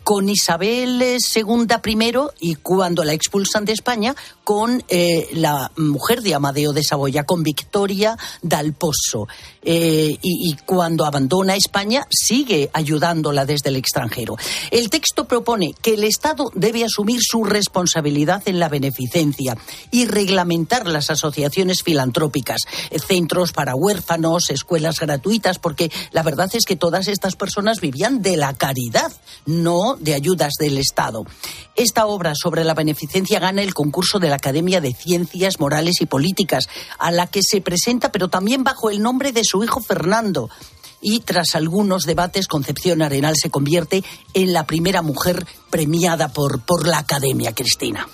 [0.03, 6.21] con Isabel eh, II primero y cuando la expulsan de España, con eh, la mujer
[6.21, 9.27] de Amadeo de Saboya, con Victoria Dal Pozo.
[9.61, 14.35] Eh, y, y cuando abandona España, sigue ayudándola desde el extranjero.
[14.71, 19.57] El texto propone que el Estado debe asumir su responsabilidad en la beneficencia
[19.91, 26.65] y reglamentar las asociaciones filantrópicas, eh, centros para huérfanos, escuelas gratuitas, porque la verdad es
[26.65, 29.11] que todas estas personas vivían de la caridad,
[29.47, 31.25] no de ayudas del Estado.
[31.75, 36.05] Esta obra sobre la beneficencia gana el concurso de la Academia de Ciencias Morales y
[36.05, 40.51] Políticas, a la que se presenta, pero también bajo el nombre de su hijo Fernando.
[41.01, 44.03] Y tras algunos debates, Concepción Arenal se convierte
[44.35, 48.07] en la primera mujer premiada por, por la Academia, Cristina.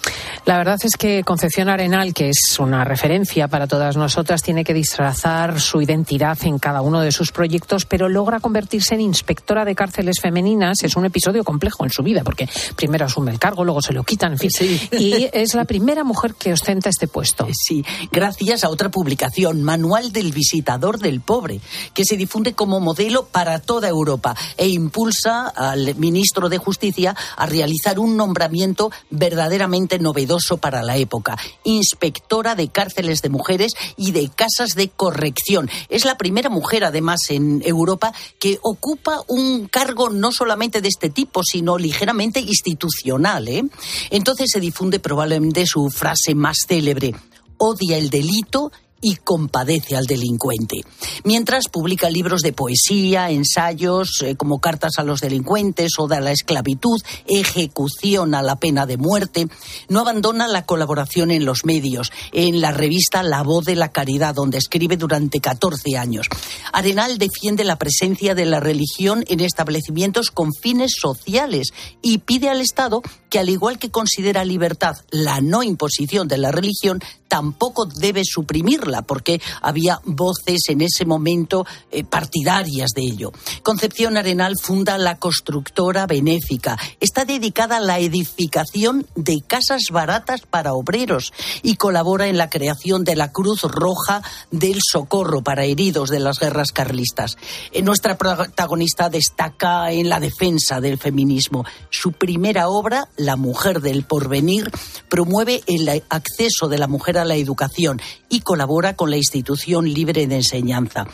[0.46, 4.74] La verdad es que Concepción Arenal, que es una referencia para todas nosotras, tiene que
[4.74, 9.76] disfrazar su identidad en cada uno de sus proyectos, pero logra convertirse en inspectora de
[9.76, 10.84] cárceles femeninas.
[10.84, 14.06] Es un episodio complejo en su vida, porque primero asume el cargo, luego se lo
[14.06, 14.52] quitan, en fin.
[14.92, 17.46] Y es la primera mujer que ostenta este puesto.
[17.70, 21.60] Sí, gracias a otra publicación, Manual del Visitador del Pobre,
[21.94, 27.49] que se difunde como modelo para toda Europa e impulsa al ministro de Justicia a
[27.50, 34.30] realizar un nombramiento verdaderamente novedoso para la época, inspectora de cárceles de mujeres y de
[34.30, 35.70] casas de corrección.
[35.90, 41.10] Es la primera mujer, además, en Europa que ocupa un cargo no solamente de este
[41.10, 43.48] tipo, sino ligeramente institucional.
[43.48, 43.64] ¿eh?
[44.10, 47.16] Entonces se difunde probablemente su frase más célebre,
[47.58, 50.82] odia el delito y compadece al delincuente.
[51.24, 56.32] Mientras publica libros de poesía, ensayos eh, como Cartas a los delincuentes, Oda a la
[56.32, 59.48] esclavitud, Ejecución a la pena de muerte,
[59.88, 64.36] no abandona la colaboración en los medios, en la revista La Voz de la Caridad,
[64.36, 66.28] donde escribe durante 14 años.
[66.74, 71.70] Arenal defiende la presencia de la religión en establecimientos con fines sociales
[72.02, 76.52] y pide al Estado que, al igual que considera libertad la no imposición de la
[76.52, 83.32] religión, tampoco debe suprimirla, porque había voces en ese momento eh, partidarias de ello.
[83.64, 86.78] Concepción Arenal funda la constructora benéfica.
[87.00, 93.04] Está dedicada a la edificación de casas baratas para obreros y colabora en la creación
[93.04, 97.38] de la Cruz Roja del Socorro para heridos de las guerras carlistas.
[97.72, 101.64] Eh, nuestra protagonista destaca en la defensa del feminismo.
[101.92, 104.72] Su primera obra, La mujer del porvenir,
[105.10, 110.28] promueve el acceso de la mujer asegura la educación y colabora con la institución libre
[110.28, 111.06] de enseñanza.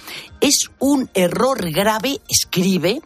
[0.41, 3.01] Es un error grave, escribe,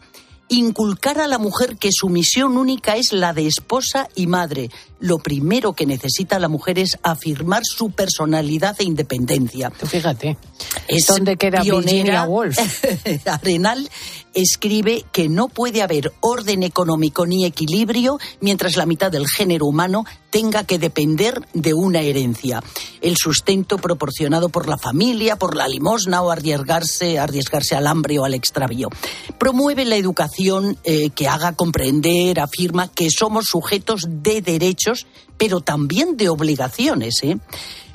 [0.50, 4.68] inculcar a la mujer que su misión única es la de esposa y madre.
[4.98, 9.70] Lo primero que necesita la mujer es afirmar su personalidad e independencia.
[9.70, 10.36] fíjate.
[10.88, 11.80] Es ¿Dónde queda pionera.
[11.80, 12.58] Virginia Woolf?
[13.26, 13.88] Arenal
[14.34, 20.04] escribe que no puede haber orden económico ni equilibrio mientras la mitad del género humano
[20.30, 22.62] tenga que depender de una herencia.
[23.00, 28.24] El sustento proporcionado por la familia, por la limosna o arriesgarse, arriesgarse al hambre o
[28.24, 28.90] al extravío.
[29.38, 30.39] Promueve la educación
[30.84, 37.22] eh, que haga comprender, afirma que somos sujetos de derechos, pero también de obligaciones.
[37.22, 37.36] ¿eh?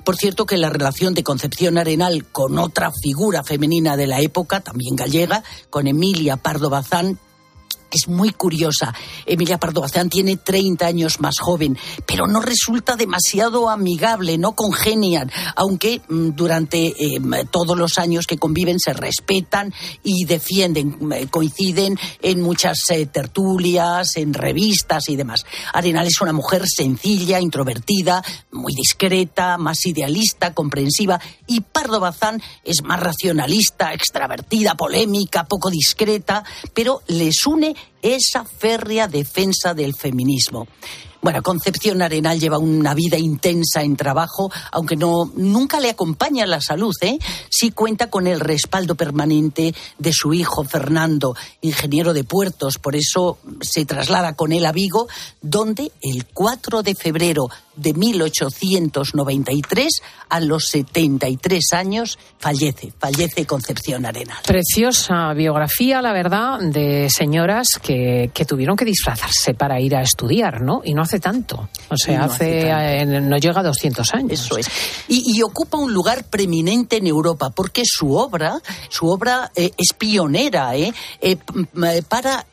[0.04, 4.60] Por cierto que la relación de Concepción Arenal con otra figura femenina de la época,
[4.60, 7.20] también gallega, con Emilia Pardo Bazán,
[7.92, 8.94] es muy curiosa.
[9.26, 15.32] Emilia Pardo Bazán tiene 30 años más joven, pero no resulta demasiado amigable, no congenian,
[15.56, 17.20] aunque mm, durante eh,
[17.52, 24.18] todos los años que conviven se respetan y defienden, eh, coinciden en muchas eh, tertulias,
[24.18, 25.46] en revistas y demás.
[25.74, 32.84] Arenal es una mujer sencilla, introvertida, muy discreta, más idealista, comprensiva, y Pardo Bazán es
[32.84, 36.44] más racionalista, extravertida, polémica, poco discreta,
[36.74, 40.68] pero les une esa férrea defensa del feminismo.
[41.26, 46.62] Bueno, Concepción Arenal lleva una vida intensa en trabajo, aunque no nunca le acompaña la
[46.62, 47.18] salud, ¿eh?
[47.50, 53.40] Sí cuenta con el respaldo permanente de su hijo Fernando, ingeniero de puertos, por eso
[53.60, 55.08] se traslada con él a Vigo,
[55.42, 64.38] donde el 4 de febrero de 1893, a los 73 años, fallece, fallece Concepción Arenal.
[64.46, 70.62] Preciosa biografía, la verdad, de señoras que, que tuvieron que disfrazarse para ir a estudiar,
[70.62, 70.82] ¿no?
[70.84, 71.70] Y no hace tanto.
[71.90, 74.32] O sea, no hace hace, eh, no llega a 200 años.
[74.32, 74.68] Eso es.
[75.08, 79.94] Y, y ocupa un lugar preeminente en Europa porque su obra, su obra eh, es
[79.94, 80.94] pionera ¿eh?
[81.22, 81.38] Eh,
[82.08, 82.46] para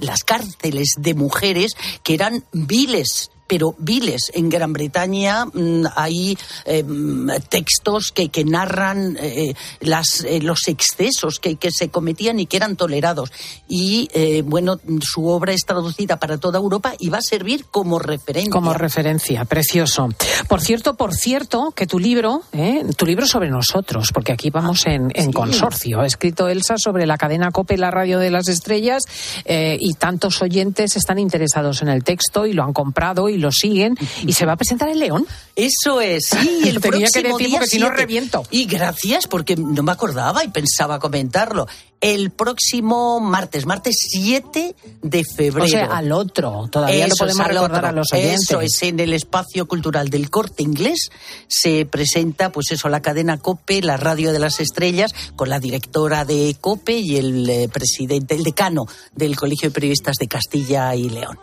[0.00, 4.30] las cárceles de mujeres que eran viles pero viles.
[4.34, 10.68] En Gran Bretaña mm, hay eh, mm, textos que, que narran eh, las, eh, los
[10.68, 13.32] excesos que, que se cometían y que eran tolerados.
[13.68, 17.98] Y eh, bueno, su obra es traducida para toda Europa y va a servir como
[17.98, 18.50] referencia.
[18.50, 20.08] Como referencia, precioso.
[20.48, 22.84] Por cierto, por cierto, que tu libro, ¿eh?
[22.96, 26.00] tu libro sobre nosotros, porque aquí vamos en, en consorcio.
[26.00, 29.02] Ha escrito Elsa sobre la cadena COPE, la radio de las estrellas,
[29.46, 33.96] y tantos oyentes están interesados en el texto y lo han comprado y lo siguen.
[34.26, 35.26] Y se va a presentar en León.
[35.56, 38.00] Eso es, sí, el Tenía que próximo decir día porque si no 7.
[38.00, 38.42] reviento.
[38.50, 41.66] Y gracias, porque no me acordaba y pensaba comentarlo.
[42.00, 45.64] El próximo martes, martes 7 de febrero.
[45.64, 46.68] O sea, al otro.
[46.70, 47.88] Todavía lo Eso es, podemos recordar otro.
[47.88, 48.42] a los oyentes.
[48.42, 51.08] Eso es, en el espacio cultural del Corte Inglés
[51.48, 56.26] se presenta, pues eso, la cadena COPE, la radio de las estrellas, con la directora
[56.26, 61.08] de COPE y el eh, presidente, el decano del Colegio de Periodistas de Castilla y
[61.08, 61.38] León.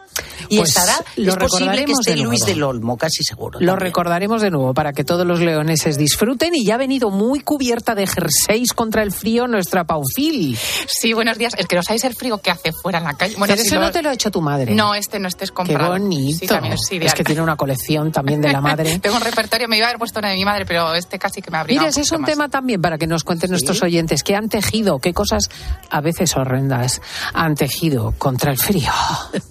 [0.50, 1.42] Y Pues estará, lo es posible que
[1.86, 2.54] recordaremos esté de Luis nuevo.
[2.54, 3.60] del Olmo, casi seguro.
[3.60, 3.80] Lo también.
[3.80, 7.96] recordaremos de nuevo para que todos los leoneses disfruten y ya ha venido muy cubierta
[7.96, 10.58] de jerseys contra el frío nuestra Paufil.
[10.88, 11.54] Sí, buenos días.
[11.58, 13.36] Es que no sabéis el frío que hace fuera en la calle.
[13.38, 14.74] Bueno, Pero si eso lo- no te lo ha hecho tu madre.
[14.76, 15.92] No, este no, este es Qué comprado.
[15.92, 16.40] bonito.
[16.40, 17.08] Sí, también es ideal.
[17.08, 19.00] es que tiene una colección también de la madre.
[19.02, 21.42] Tengo un repertorio, me iba a haber puesto uno de mi madre, pero este casi
[21.42, 24.24] que me habría Mira, ese es un tema también para que nos cuenten nuestros oyentes.
[24.24, 25.00] ¿Qué han tejido?
[25.00, 25.50] ¿Qué cosas
[25.90, 27.02] a veces horrendas
[27.34, 28.92] han tejido contra el frío?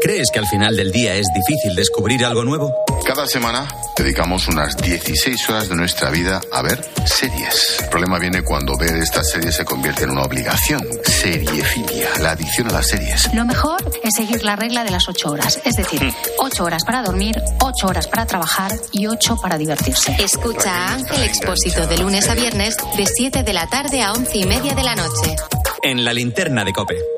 [0.00, 2.72] ¿Crees que al final del día es difícil descubrir algo nuevo?
[3.04, 7.78] Cada semana dedicamos unas 16 horas de nuestra vida a ver series.
[7.80, 10.80] El problema viene cuando ver estas series se convierte en una obligación.
[11.04, 13.34] Seriefilia, la adicción a las series.
[13.34, 16.00] Lo mejor es seguir la regla de las ocho horas, es decir,
[16.38, 20.14] ocho horas para dormir, ocho horas para trabajar y ocho para divertirse.
[20.20, 24.38] Escucha a Ángel Expósito de lunes a viernes de 7 de la tarde a 11
[24.38, 25.34] y media de la noche.
[25.82, 27.17] En la linterna de Cope.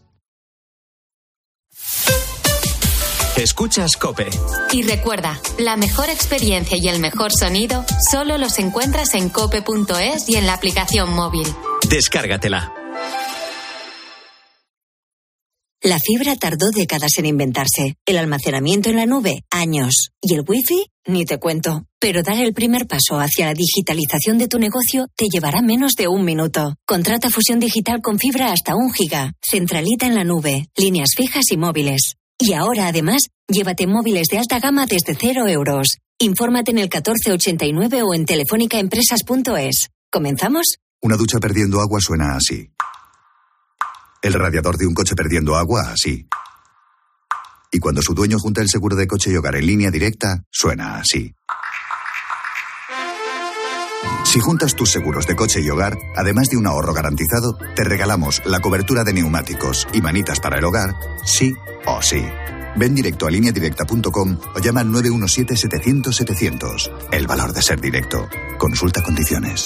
[3.41, 4.29] Escuchas Cope.
[4.71, 10.35] Y recuerda, la mejor experiencia y el mejor sonido solo los encuentras en cope.es y
[10.35, 11.47] en la aplicación móvil.
[11.89, 12.71] Descárgatela.
[15.81, 20.85] La fibra tardó décadas en inventarse, el almacenamiento en la nube, años, y el wifi,
[21.07, 21.85] ni te cuento.
[21.99, 26.07] Pero dar el primer paso hacia la digitalización de tu negocio te llevará menos de
[26.07, 26.75] un minuto.
[26.85, 31.57] Contrata fusión digital con fibra hasta un giga, centralita en la nube, líneas fijas y
[31.57, 32.17] móviles.
[32.43, 35.97] Y ahora, además, llévate móviles de alta gama desde cero euros.
[36.17, 39.89] Infórmate en el 1489 o en telefónicaempresas.es.
[40.11, 40.77] ¿Comenzamos?
[41.01, 42.71] Una ducha perdiendo agua suena así.
[44.23, 46.27] El radiador de un coche perdiendo agua así.
[47.71, 50.97] Y cuando su dueño junta el seguro de coche y hogar en línea directa, suena
[50.97, 51.35] así.
[54.23, 58.41] Si juntas tus seguros de coche y hogar, además de un ahorro garantizado, te regalamos
[58.45, 61.53] la cobertura de neumáticos y manitas para el hogar, sí
[61.85, 62.25] o sí.
[62.77, 66.89] Ven directo a lineadirecta.com o llama al 917-700-700.
[67.11, 68.29] El valor de ser directo.
[68.57, 69.65] Consulta condiciones.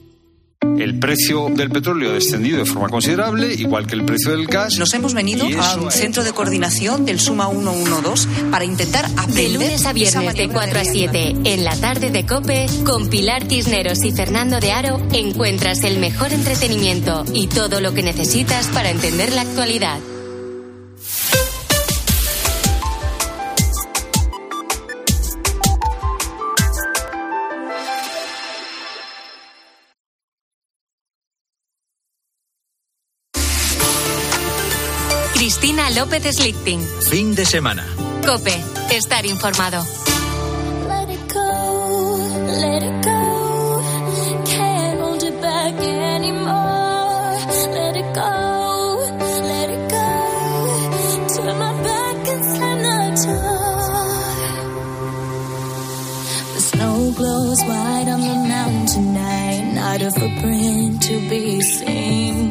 [0.77, 4.77] El precio del petróleo ha descendido de forma considerable, igual que el precio del gas.
[4.77, 9.31] Nos hemos venido a un centro de coordinación del Suma 112 para intentar aprender.
[9.31, 13.43] De lunes a viernes de 4 a 7 en la tarde de Cope con Pilar
[13.47, 18.91] Tisneros y Fernando de Aro encuentras el mejor entretenimiento y todo lo que necesitas para
[18.91, 19.99] entender la actualidad.
[36.01, 36.81] López Slichting.
[37.11, 37.85] Fin de semana.
[38.25, 38.59] Cope,
[38.89, 39.85] estar informado.
[40.87, 42.17] Let it go,
[42.59, 43.83] let it go.
[44.45, 47.37] Can't hold it back anymore.
[47.77, 48.33] Let it go,
[49.43, 50.07] let it go.
[51.35, 53.61] Turn my back and slam the door.
[56.55, 59.73] The snow glows white on the mountain tonight.
[59.75, 62.50] Not a footprint to be seen.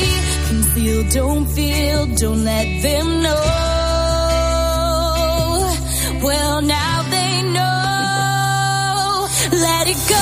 [0.73, 3.35] Don't feel, don't let them know.
[6.23, 9.27] Well, now they know.
[9.51, 10.15] Let it go,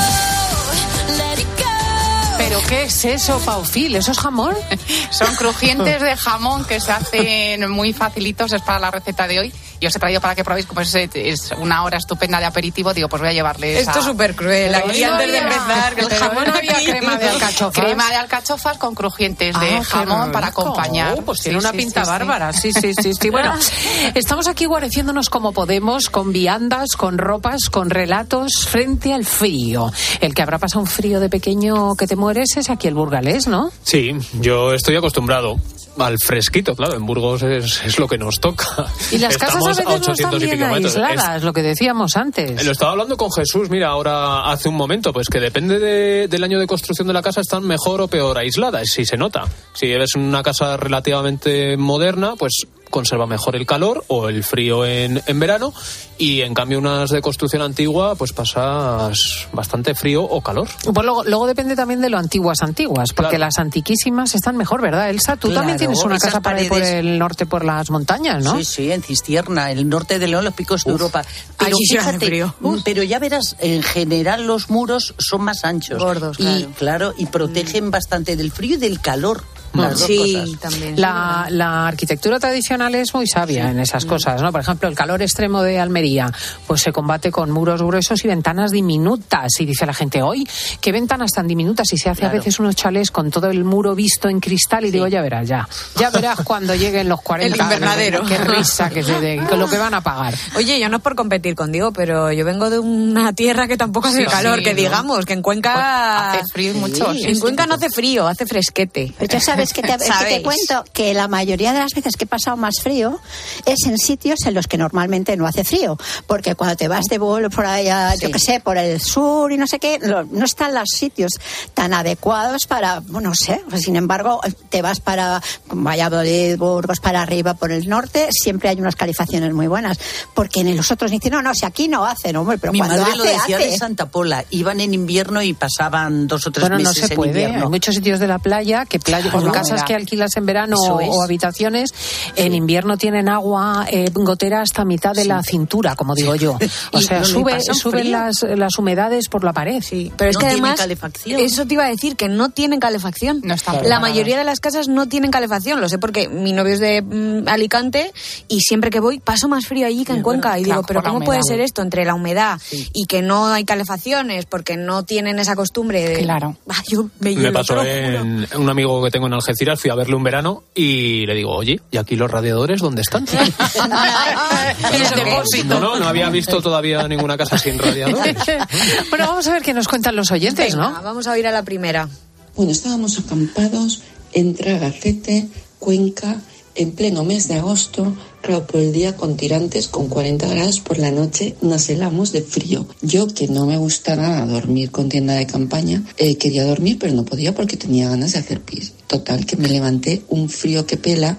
[1.17, 2.37] let it go.
[2.39, 3.95] ¿Pero qué es eso, Paufil?
[3.95, 4.55] ¿Eso es jamón?
[5.11, 9.53] Son crujientes de jamón que se hacen muy facilitos, es para la receta de hoy.
[9.79, 12.93] Y os he traído para que probéis, como es, es una hora estupenda de aperitivo,
[12.93, 14.75] digo, pues voy a llevarles Esto es súper cruel.
[14.75, 17.83] Aquí antes de empezar, que el jamón no había crema de alcachofas.
[17.85, 21.15] Crema de alcachofas con crujientes Ah, de jamón para acompañar.
[21.17, 22.11] Oh, pues tiene Sí, una sí, pinta sí, sí.
[22.11, 22.53] bárbara.
[22.53, 23.29] Sí, sí, sí, sí.
[23.29, 23.53] Bueno,
[24.15, 29.91] estamos aquí guareciéndonos como podemos, con viandas, con ropas, con relatos, frente al frío.
[30.19, 33.47] El que habrá pasado un frío de pequeño que te mueres es aquí el burgalés,
[33.47, 33.71] ¿no?
[33.83, 35.55] Sí, yo estoy acostumbrado
[36.01, 38.65] al fresquito, claro, en Burgos es, es lo que nos toca.
[39.11, 41.61] Y las Estamos casas a veces no 800 están y bien pico aisladas, lo que
[41.61, 42.51] decíamos antes.
[42.51, 46.27] Es- lo estaba hablando con Jesús, mira, ahora hace un momento, pues que depende de-
[46.27, 49.45] del año de construcción de la casa, están mejor o peor aisladas, si se nota.
[49.73, 55.21] Si eres una casa relativamente moderna, pues conserva mejor el calor o el frío en,
[55.25, 55.73] en verano
[56.17, 60.67] y en cambio unas de construcción antigua pues pasas bastante frío o calor.
[60.83, 65.09] Pues luego, luego depende también de lo antiguas antiguas, porque las antiquísimas están mejor, ¿verdad,
[65.09, 65.35] Elsa?
[65.37, 68.43] Tú también Claro, tienes una casa por ahí por paredes- el norte, por las montañas,
[68.43, 68.57] ¿no?
[68.57, 71.23] Sí, sí, en Cistierna, el norte de León, los picos de Europa.
[71.57, 72.55] Pero Allí sí hace fíjate, frío.
[72.59, 75.99] mm, pero ya verás, en general los muros son más anchos.
[76.01, 76.67] Gordos, Y claro.
[76.77, 79.43] claro, y protegen bastante del frío y del calor.
[79.73, 80.59] Las dos Sí, cosas.
[80.59, 80.99] también.
[80.99, 84.51] La, la arquitectura tradicional es muy sabia en esas cosas, ¿no?
[84.51, 86.31] Por ejemplo, el calor extremo de Almería,
[86.67, 89.51] pues se combate con muros gruesos y ventanas diminutas.
[89.59, 90.47] Y dice la gente, hoy,
[90.81, 91.91] ¿qué ventanas tan diminutas?
[91.93, 92.37] Y se hace a Claro.
[92.43, 95.67] veces unos chalés con todo el muro visto en cristal y digo, ya verás, ya.
[95.97, 97.55] Ya verás cuando lleguen los 40.
[97.55, 98.23] El invernadero.
[98.25, 100.33] Qué risa que se de, con lo que van a pagar.
[100.55, 103.77] Oye, yo no es por competir con Diego, pero yo vengo de una tierra que
[103.77, 104.77] tampoco hace Sí, calor, sí, que ¿no?
[104.77, 106.31] digamos, que en Cuenca...
[106.33, 107.41] Hace frío y mucho, sí, En sí.
[107.41, 109.13] Cuenca no hace frío, hace fresquete.
[109.17, 110.83] Pues ya sabes ¿Sabes qué te, qué te cuento?
[110.93, 113.19] Que la mayoría de las veces que he pasado más frío
[113.65, 115.97] es en sitios en los que normalmente no hace frío.
[116.27, 119.57] Porque cuando te vas de vuelo por allá, yo qué sé, por el sur y
[119.57, 121.33] no sé qué, no, no están los sitios
[121.73, 123.61] tan adecuados para, bueno, no sé.
[123.69, 125.41] Pues, sin embargo, te vas para
[125.71, 129.99] Valladolid, Burgos, para arriba, por el norte, siempre hay unas calificaciones muy buenas.
[130.33, 132.97] Porque en los otros dicen, no, no, si aquí no hacen, hombre, pero Mi cuando
[132.97, 133.67] madre hace, lo decía hace.
[133.71, 134.45] de Santa Pola.
[134.49, 137.29] Iban en invierno y pasaban dos o tres Bueno, no meses se en puede.
[137.31, 137.63] invierno.
[137.65, 139.48] Hay muchos sitios de la playa que playa, Claro.
[139.51, 141.09] Con casas que alquilas en verano o, es.
[141.11, 141.93] o habitaciones,
[142.35, 146.57] en invierno tienen agua eh, gotera hasta mitad de la cintura, como digo yo.
[146.91, 149.83] O Y sea, sube, suben las, las humedades por la pared.
[150.17, 151.39] Pero es No que además, calefacción.
[151.39, 153.41] eso te iba a decir, que no tienen calefacción.
[153.43, 155.81] No la mayoría de las casas no tienen calefacción.
[155.81, 158.11] Lo sé porque mi novio es de mm, Alicante
[158.47, 160.59] y siempre que voy paso más frío allí que en Cuenca.
[160.59, 162.59] Y claro, digo, pero ¿cómo puede ser esto entre la humedad
[162.93, 166.23] y que no hay calefacciones porque no tienen esa costumbre de...
[166.23, 166.57] Claro.
[166.87, 170.63] Yo me, pasó en un amigo que tengo en Algeciras, fui a verle un verano
[170.75, 173.25] y le digo, oye, ¿y aquí los radiadores dónde están?
[174.93, 175.67] El depósito.
[175.67, 178.35] No, no, no había visto todavía ninguna casa sin radiadores.
[179.09, 181.01] bueno, vamos a ver qué nos cuentan los oyentes, Venga, ¿no?
[181.01, 182.07] Vamos a oír a la primera.
[182.55, 184.01] Bueno, estábamos acampados
[184.33, 185.47] en Tragacete,
[185.79, 186.35] Cuenca,
[186.79, 190.97] en pleno mes de agosto, claro, por el día con tirantes, con 40 grados por
[190.97, 192.87] la noche, nos helamos de frío.
[193.01, 197.13] Yo, que no me gusta nada dormir con tienda de campaña, eh, quería dormir, pero
[197.13, 198.93] no podía porque tenía ganas de hacer pis.
[199.07, 201.37] Total, que me levanté un frío que pela.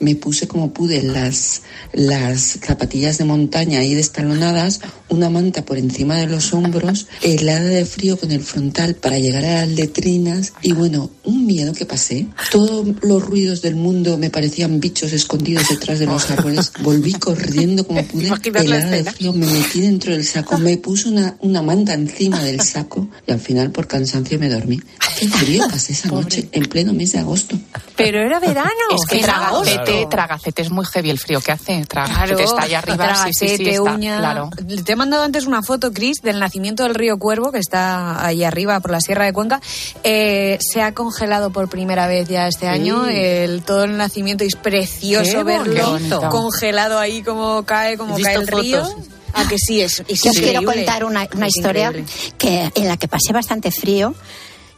[0.00, 6.16] Me puse como pude las, las zapatillas de montaña ahí destalonadas, una manta por encima
[6.16, 10.72] de los hombros, helada de frío con el frontal para llegar a las letrinas y
[10.72, 12.26] bueno, un miedo que pasé.
[12.50, 16.72] Todos los ruidos del mundo me parecían bichos escondidos detrás de los árboles.
[16.80, 21.36] Volví corriendo como pude, helada de frío, me metí dentro del saco, me puse una,
[21.40, 24.80] una manta encima del saco y al final por cansancio me dormí.
[25.18, 27.58] Qué frío pasé esa noche en pleno mes de agosto.
[27.96, 28.70] Pero era verano.
[28.94, 29.87] Es que en agosto.
[29.88, 31.84] Tragacete, tragacete es muy heavy el frío que hace.
[31.86, 33.26] Tragacete está ahí arriba.
[33.26, 34.18] Sí, sí, sí, está, uña.
[34.18, 34.50] Claro.
[34.84, 38.44] Te he mandado antes una foto, Cris, del nacimiento del río Cuervo, que está ahí
[38.44, 39.60] arriba por la Sierra de Cuenca.
[40.04, 43.06] Eh, se ha congelado por primera vez ya este año.
[43.06, 45.98] El, todo el nacimiento y es precioso Qué verlo
[46.30, 48.84] congelado ahí, como cae, como cae el río.
[48.84, 49.06] fotos.
[49.34, 52.10] A que sí, es, es Yo os quiero contar una, historia increíble.
[52.38, 54.14] que, en la que pasé bastante frío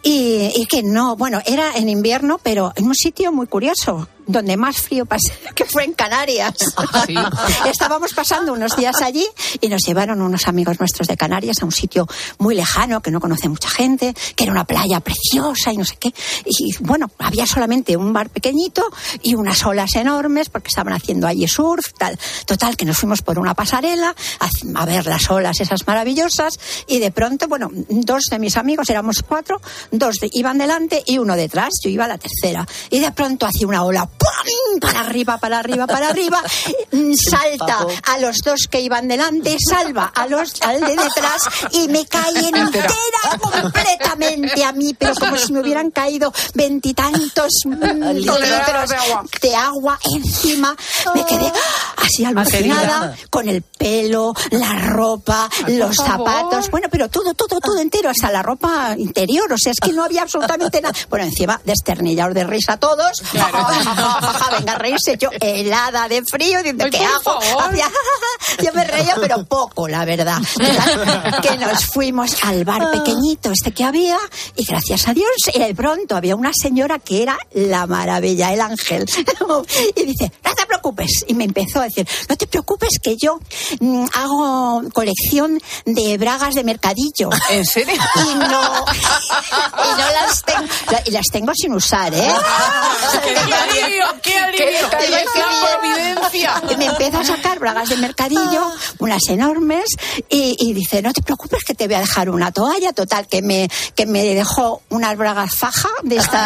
[0.03, 4.57] y, y que no, bueno, era en invierno, pero en un sitio muy curioso, donde
[4.57, 6.55] más frío pasé, que fue en Canarias.
[7.71, 9.27] Estábamos pasando unos días allí
[9.61, 12.07] y nos llevaron unos amigos nuestros de Canarias a un sitio
[12.39, 15.97] muy lejano que no conoce mucha gente, que era una playa preciosa y no sé
[15.99, 16.13] qué.
[16.45, 18.85] Y bueno, había solamente un bar pequeñito
[19.23, 22.19] y unas olas enormes porque estaban haciendo allí surf, tal.
[22.47, 26.99] Total, que nos fuimos por una pasarela a, a ver las olas esas maravillosas y
[26.99, 29.61] de pronto, bueno, dos de mis amigos, éramos cuatro,
[29.91, 32.67] dos de- iban delante y uno detrás, yo iba a la tercera.
[32.91, 34.81] Y de pronto hacía una ola, ¡pum!
[34.81, 36.41] para arriba, para arriba, para arriba,
[37.31, 41.43] salta a los dos que iban delante, salva a los, al de detrás
[41.73, 48.91] y me cae entera completamente a mí, pero como si me hubieran caído veintitantos litros
[49.41, 50.77] de agua encima.
[51.15, 51.53] Me quedé
[52.11, 56.29] así alucinada con el pelo, la ropa, los por favor.
[56.29, 56.71] zapatos.
[56.71, 59.53] Bueno, pero todo, todo, todo entero, hasta la ropa interior.
[59.53, 60.95] O sea, es que no había absolutamente nada.
[61.09, 63.23] Bueno, encima, desternillados de risa todos.
[63.33, 66.59] Venga a reírse yo helada de frío.
[66.59, 67.41] Diciendo, Ay, ¿qué hago?
[68.63, 70.39] yo me reía, pero poco, la verdad.
[70.55, 74.19] Total, que nos fuimos al bar pequeñito este que había
[74.57, 78.61] y gracias a Dios, y de pronto había una señora que era la maravilla, el
[78.61, 79.07] ángel.
[79.97, 81.25] Y dice, no te preocupes.
[81.29, 83.41] Y me empezó a decir, no te preocupes que yo
[83.81, 87.31] mm, hago colección de bragas de mercadillo.
[87.49, 88.01] ¿En serio?
[88.21, 90.69] Y no, y no las tengo,
[91.07, 92.19] y las tengo sin usar, ¿eh?
[93.23, 94.05] ¡Qué alivio!
[94.23, 94.91] ¡Qué alivio!
[96.79, 99.85] Me empieza a sacar bragas de mercadillo, unas enormes,
[100.29, 103.43] y, y dice, no te preocupes que te voy a dejar una toalla, total, que
[103.43, 106.39] me, que me dejó unas bragas faja de este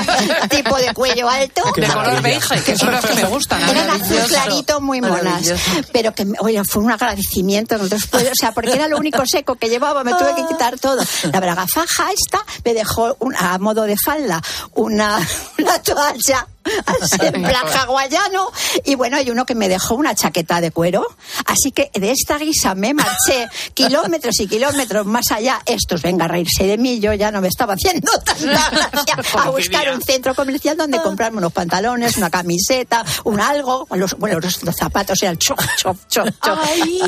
[0.51, 1.63] tipo de cuello alto.
[1.77, 3.63] De color beige, que son las que me gustan.
[3.69, 5.44] Eran azul clarito, muy monas.
[5.93, 7.77] Pero que, oye, fue un agradecimiento.
[7.77, 7.89] o
[8.35, 11.03] sea, porque era lo único seco que llevaba, me tuve que quitar todo.
[11.33, 14.43] La braga faja esta me dejó un- a modo de falda
[14.75, 15.19] una,
[15.59, 16.47] una toalla
[17.21, 18.51] en plan hawaiano.
[18.85, 21.07] Y bueno, hay uno que me dejó una chaqueta de cuero.
[21.47, 25.61] Así que de esta guisa me marché kilómetros y kilómetros más allá.
[25.67, 29.51] Estos, venga a reírse de mí, yo ya no me estaba haciendo tanta gracia a
[29.51, 33.87] buscar un centro comercial donde comprarme unos pantalones, una camiseta, un algo.
[33.91, 36.59] Los, bueno, los, los zapatos eran chop, chop, chop, chop.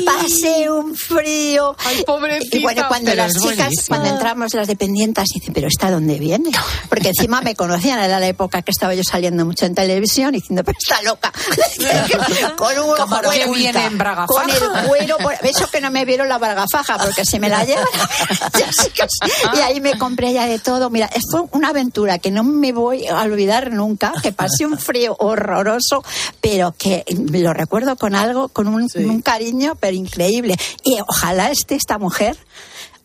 [0.05, 1.75] Pasé un frío.
[1.79, 2.57] Ay, pobrecita.
[2.57, 3.87] Y bueno, cuando Pero las chicas, buenísimo.
[3.87, 6.51] cuando entramos las dependientas, dicen, pero ¿esta dónde viene?
[6.89, 10.63] Porque encima me conocían, era la época que estaba yo saliendo mucho en televisión, diciendo,
[10.63, 11.31] pero está loca.
[12.57, 16.05] con un cuero- que viene en braga Con el cuero, por- eso que no me
[16.05, 17.85] vieron la bragafaja, porque se me la llevan.
[19.55, 20.89] y ahí me compré ya de todo.
[20.89, 25.15] Mira, fue una aventura que no me voy a olvidar nunca, que pasé un frío
[25.19, 26.03] horroroso,
[26.41, 30.55] pero que lo recuerdo con algo, con un, un cariño, pero increíble.
[30.83, 32.37] Y ojalá esté esta mujer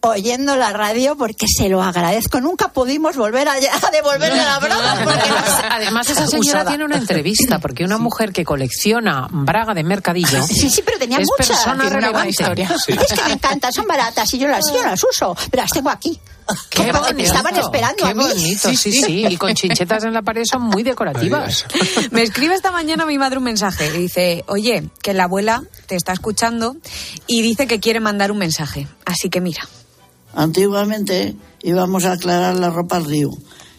[0.02, 2.40] oyendo la radio porque se lo agradezco.
[2.40, 5.00] Nunca pudimos volver a, a devolverle la braga.
[5.04, 6.68] porque Además, además, esa señora Usada.
[6.70, 11.18] tiene una entrevista porque una mujer que colecciona braga de mercadillo Sí, sí, pero tenía
[11.18, 11.48] es muchas.
[11.48, 12.24] persona Tiene una.
[12.26, 15.90] Es que me encantan, son baratas y yo las, yo las uso, pero las tengo
[15.90, 16.18] aquí.
[16.68, 17.14] Qué bonito.
[17.14, 18.24] me estaban esperando Qué a mí.
[18.24, 21.64] bonito, sí, sí, Y con chinchetas en la pared son muy decorativas.
[22.10, 25.94] Me escribe esta mañana mi madre un mensaje y dice, oye, que la abuela te
[25.94, 26.76] está escuchando
[27.28, 28.88] y dice que quiere mandar un mensaje.
[29.04, 29.62] Así que mira.
[30.34, 33.30] Antiguamente íbamos a aclarar la ropa al río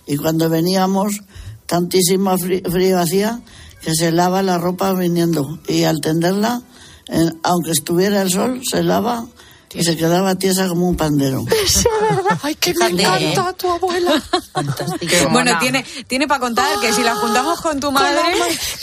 [0.05, 1.21] y cuando veníamos
[1.65, 3.41] tantísimo frí- frío hacía
[3.81, 6.61] que se lava la ropa viniendo y al tenderla,
[7.09, 9.25] eh, aunque estuviera el sol, se lava
[9.73, 11.43] y se quedaba tiesa como un pandero.
[12.43, 14.21] Ay, que me encanta tu abuela.
[15.31, 18.21] Bueno, tiene, tiene para contar que si la juntamos con tu madre...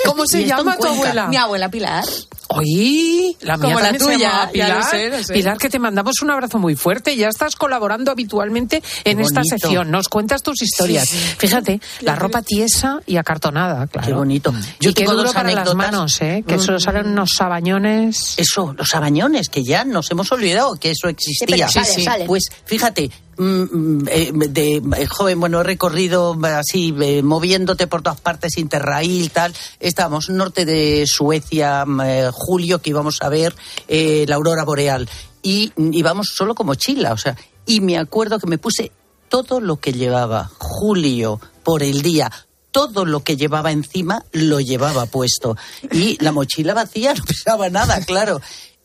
[0.05, 1.27] ¿Cómo se ¿Y esto llama en tu abuela?
[1.29, 2.05] Mi abuela Pilar.
[2.53, 4.77] Oye, la mía Como la se tuya, llama Pilar.
[4.79, 5.33] lo sé, lo sé.
[5.35, 7.17] Pilar, que te mandamos un abrazo muy fuerte.
[7.17, 9.91] Ya estás colaborando habitualmente en esta sección.
[9.91, 11.09] Nos cuentas tus historias.
[11.09, 11.35] Sí, sí.
[11.39, 14.07] Fíjate, la ropa tiesa y acartonada, claro.
[14.09, 14.53] Qué bonito.
[14.81, 15.77] Yo y qué tengo duro dos para las anécdotas.
[15.93, 16.45] manos, ¿eh?
[16.47, 16.81] Que eso Mm.
[16.81, 18.35] salen unos sabañones.
[18.37, 21.69] Eso, los sabañones, que ya nos hemos olvidado que eso existía.
[21.69, 22.25] Sí, sale.
[22.27, 28.03] Pues fíjate, mm, mm, eh, de eh, joven, bueno, he recorrido eh, así, moviéndote por
[28.03, 29.55] todas partes, Interrail, tal.
[29.79, 33.55] Estábamos norte de Suecia, mm, julio, que íbamos a ver
[33.89, 35.09] eh, la aurora boreal.
[35.43, 38.93] Y íbamos solo con mochila, o sea, y me acuerdo que me puse
[39.29, 42.31] todo lo que llevaba Julio por el día.
[42.73, 45.57] Todo lo que llevaba encima lo llevaba puesto.
[45.93, 48.41] Y la mochila vacía no pesaba nada, claro.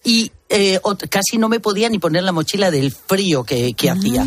[0.05, 0.79] Y eh,
[1.09, 4.25] casi no me podía ni poner la mochila del frío que, que hacía.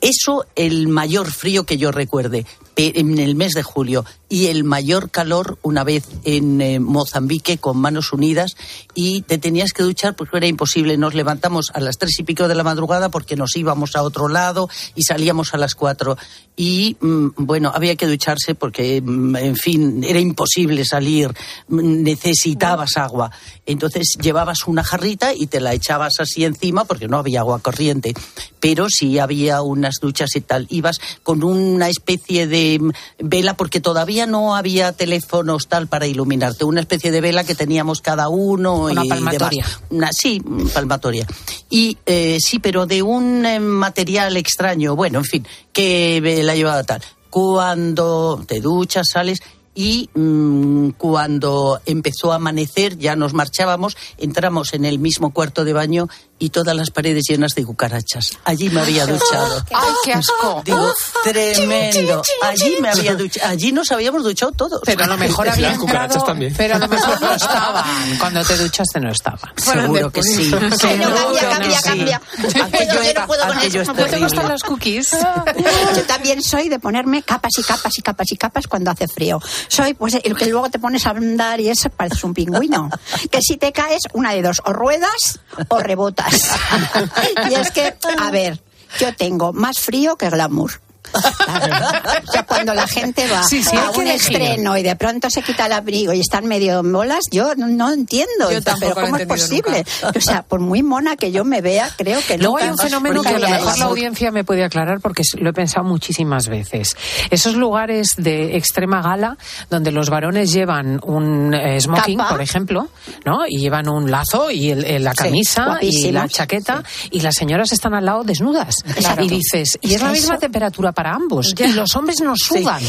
[0.00, 4.04] Eso, el mayor frío que yo recuerde, en el mes de julio.
[4.30, 8.56] Y el mayor calor una vez en eh, Mozambique con manos unidas
[8.94, 10.98] y te tenías que duchar porque era imposible.
[10.98, 14.28] Nos levantamos a las tres y pico de la madrugada porque nos íbamos a otro
[14.28, 16.16] lado y salíamos a las cuatro.
[16.56, 21.32] Y mm, bueno, había que ducharse porque, mm, en fin, era imposible salir.
[21.68, 23.30] Mm, Necesitabas agua.
[23.64, 28.12] Entonces llevabas una jarrita y te la echabas así encima porque no había agua corriente.
[28.60, 30.66] Pero sí había unas duchas y tal.
[30.68, 36.64] Ibas con una especie de mm, vela porque todavía no había teléfonos tal para iluminarte.
[36.64, 38.84] Una especie de vela que teníamos cada uno.
[38.84, 39.64] Una y palmatoria.
[39.64, 39.82] demás.
[39.90, 40.42] Una, sí,
[40.72, 41.26] palmatoria.
[41.70, 44.96] Y eh, sí, pero de un eh, material extraño.
[44.96, 47.02] Bueno, en fin, que eh, la llevaba tal.
[47.30, 49.40] Cuando te duchas, sales
[49.78, 55.72] y mm, cuando empezó a amanecer ya nos marchábamos, entramos en el mismo cuarto de
[55.72, 56.08] baño
[56.38, 58.38] y todas las paredes llenas de cucarachas.
[58.44, 59.64] Allí me había duchado.
[59.74, 60.62] ¡Ay, qué asco!
[60.64, 60.92] Digo,
[61.24, 62.22] tremendo.
[62.42, 63.50] Allí me había duchado.
[63.50, 64.80] Allí nos habíamos duchado todos.
[64.84, 66.24] Pero a lo mejor había entrado,
[66.56, 68.18] pero a lo mejor no estaban.
[68.18, 69.52] Cuando te duchaste no estaban.
[69.56, 70.50] Seguro que sí.
[70.50, 71.84] Seguro cambia, cambia, sí.
[71.84, 72.22] cambia.
[72.64, 73.92] Aquello Yo no puedo con aquello eso.
[73.92, 75.10] es ¿No te gustan los cookies?
[75.96, 79.40] Yo también soy de ponerme capas y capas y capas y capas cuando hace frío.
[79.68, 82.90] Soy pues el que luego te pones a andar y eso pareces un pingüino.
[83.30, 86.27] Que si te caes, una de dos, o ruedas o rebotas.
[87.50, 88.60] Y es que, a ver,
[88.98, 90.80] yo tengo más frío que glamour.
[91.14, 95.42] O sea, cuando la gente va Sí, sí, a un estreno y de pronto se
[95.42, 98.50] quita el abrigo y están medio en bolas, yo no, no entiendo.
[98.50, 99.84] Yo pero ¿cómo es posible?
[100.14, 102.78] O sea, por muy mona que yo me vea, creo que Luego nunca hay un
[102.78, 106.48] fenómeno que a lo mejor la audiencia me puede aclarar porque lo he pensado muchísimas
[106.48, 106.96] veces.
[107.30, 109.36] Esos lugares de extrema gala
[109.70, 112.30] donde los varones llevan un eh, smoking, Capa.
[112.30, 112.88] por ejemplo,
[113.24, 113.40] ¿no?
[113.48, 117.34] Y llevan un lazo y el- el- la Sí, camisa y la chaqueta y las
[117.34, 118.76] señoras están al lado desnudas.
[118.96, 119.22] Claro.
[119.24, 121.54] Y dices, y Es la misma temperatura para ambos.
[121.56, 122.82] Y los hombres no sudan.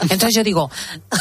[0.00, 0.68] Entonces yo digo,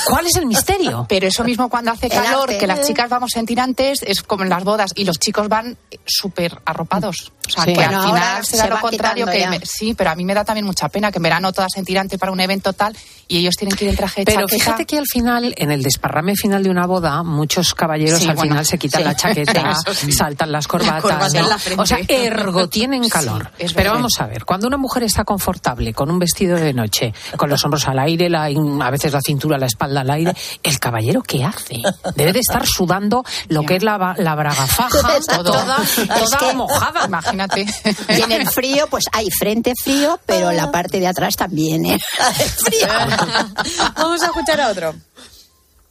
[0.08, 1.06] ¿cuál es el misterio?
[1.10, 2.58] Pero eso mismo cuando hace El calor, arte.
[2.58, 5.78] que las chicas vamos en tirantes, es como en las bodas y los chicos van
[6.04, 7.32] súper arropados.
[7.48, 7.74] O sea, Sí.
[7.74, 9.50] que Bueno, al final se será lo va contrario que ya.
[9.52, 11.86] me- sí, pero a mí me da también mucha pena que en verano todas en
[11.86, 12.98] tirante para un evento tal
[13.32, 14.64] y ellos tienen que ir en traje de Pero chaqueta.
[14.64, 18.36] fíjate que al final, en el desparrame final de una boda, muchos caballeros Sí, al
[18.36, 19.08] bueno, final se quitan sí.
[19.08, 19.74] la chaqueta,
[20.18, 21.50] saltan las corbatas, corbata en ¿no?
[21.50, 23.50] la o sea, ergo tienen calor.
[23.58, 27.14] es Pero vamos a ver, cuando una mujer está confortable con un vestido de noche,
[27.38, 30.80] con los hombros al aire, la- a veces la cintura, la espalda al aire, el
[30.80, 31.82] caballero qué hace?
[32.16, 35.44] Debe de estar sudando lo que es la, la braga faja, Exacto.
[35.52, 37.06] toda, Es toda que- mojada.
[37.08, 37.66] Imagínate.
[38.10, 41.98] Y en el frío, pues hay frente frío, pero la parte de atrás también, ¿eh?
[42.66, 42.88] frío.
[43.96, 44.94] Vamos a escuchar a otro.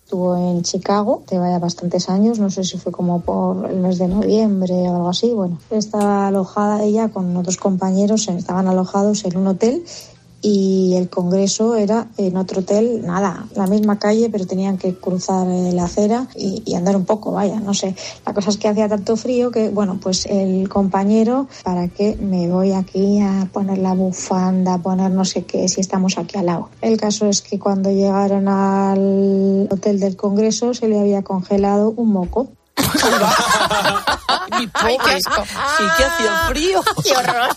[0.04, 3.98] Estuvo en Chicago, lleva ya bastantes años, no sé si fue como por el mes
[3.98, 5.30] de noviembre o algo así.
[5.30, 9.84] Bueno, estaba alojada ella con otros compañeros, estaban alojados en un hotel
[10.42, 15.46] y el congreso era en otro hotel, nada, la misma calle, pero tenían que cruzar
[15.48, 17.94] eh, la acera y, andar un poco, vaya, no sé.
[18.24, 22.48] La cosa es que hacía tanto frío que, bueno, pues el compañero, ¿para qué me
[22.48, 26.46] voy aquí a poner la bufanda, a poner no sé qué, si estamos aquí al
[26.46, 26.70] lado?
[26.80, 32.12] El caso es que cuando llegaron al hotel del congreso se le había congelado un
[32.12, 32.48] moco.
[34.58, 35.18] Mi pobre.
[35.18, 36.82] Sí que hacía frío.
[37.04, 37.56] ¡Qué horror!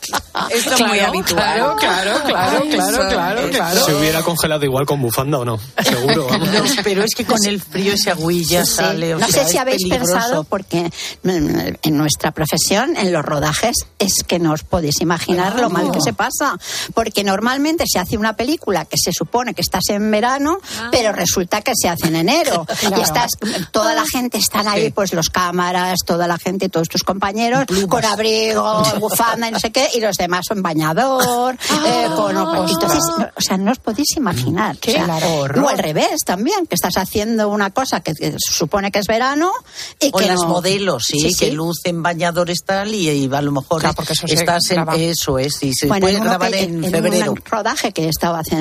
[0.49, 1.43] Esto es muy habitual.
[1.43, 3.86] claro, claro, claro, Ay, claro, eso- claro, claro.
[3.86, 6.28] Se hubiera congelado igual con bufanda o no, seguro.
[6.30, 6.49] vamos.
[6.49, 9.15] No, pero es que con el frío ese agüilla Sí, sale.
[9.15, 10.13] o no sea, sé si habéis peligroso.
[10.13, 10.91] pensado, porque
[11.24, 16.01] en nuestra profesión, en los rodajes, es que no os podéis imaginar lo mal que
[16.01, 16.57] se pasa.
[16.93, 20.59] Porque normalmente se hace una película que se supone que estás en verano,
[20.91, 22.65] pero resulta que se hace en enero.
[22.80, 22.97] Claro.
[22.99, 23.32] Y estás,
[23.71, 28.03] toda la gente están ahí, pues los cámaras, toda la gente, todos tus compañeros, con
[28.05, 31.55] abrigo, bufanda y no sé qué, y los demás son bañador,
[31.86, 32.36] eh, con...
[32.38, 32.99] Entonces,
[33.36, 34.78] o sea, no os podéis imaginar.
[34.78, 35.18] Qué O sea,
[35.64, 39.07] o al revés también, que estás haciendo una cosa que, que se supone que es
[39.07, 39.51] verano
[39.99, 43.51] y O que las no- modelos, sí, que lucen bañadores tal y, y a lo
[43.51, 44.95] mejor Claro, porque eso estás en graba.
[44.95, 47.32] eso, es, y se Bueno, puede grabar que- en, en febrero.
[47.32, 48.55] un rodaje que estaba hace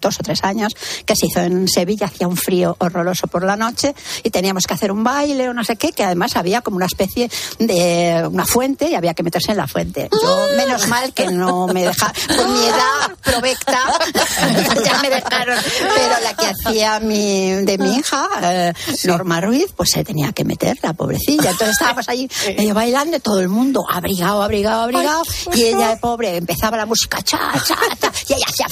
[0.00, 0.72] dos o tres años,
[1.04, 4.74] que se hizo en Sevilla, hacía un frío horroroso por la noche y teníamos que
[4.74, 8.88] hacer un baile no sé qué, que además había como una especie de una fuente
[8.88, 10.08] y había que meterse en la fuente.
[10.10, 13.80] Yo, menos mal que no me dejaron, con mi edad provecta,
[14.84, 15.58] ya me dejaron,
[15.94, 18.72] pero la que hacía mi, de mi hija, eh,
[19.04, 21.50] Norma Ruiz, pues se tenía que meter, la pobrecilla.
[21.50, 25.22] Entonces estábamos allí medio bailando y todo el mundo abrigado, abrigado, abrigado,
[25.54, 28.68] y ella, pobre, empezaba la música, cha, cha, cha, y ella hacía,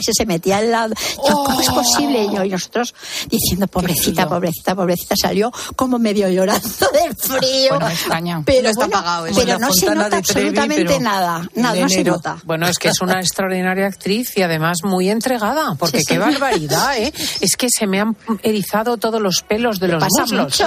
[0.00, 0.94] se, se metía al lado.
[1.28, 2.24] Yo, ¿Cómo es posible?
[2.24, 2.94] Y, yo, y nosotros
[3.28, 7.78] diciendo, pobrecita, pobrecita, pobrecita, salió como medio llorando del frío.
[7.78, 8.42] Bueno.
[8.46, 9.40] Pero, No está bueno, eso.
[9.40, 12.38] pero no se nota Trevi, absolutamente nada, nada, no se nota.
[12.44, 16.14] Bueno, es que es una extraordinaria actriz y además muy entregada, porque Sí, sí.
[16.14, 17.12] qué barbaridad, ¿eh?
[17.40, 20.62] Es que se me han erizado todos los pelos de los muslos.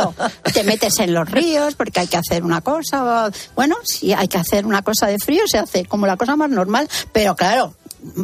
[0.54, 3.32] Te metes en los ríos porque hay que hacer una cosa.
[3.56, 6.50] Bueno, si hay que hacer una cosa de frío, se hace como la cosa más
[6.50, 7.74] normal, pero claro,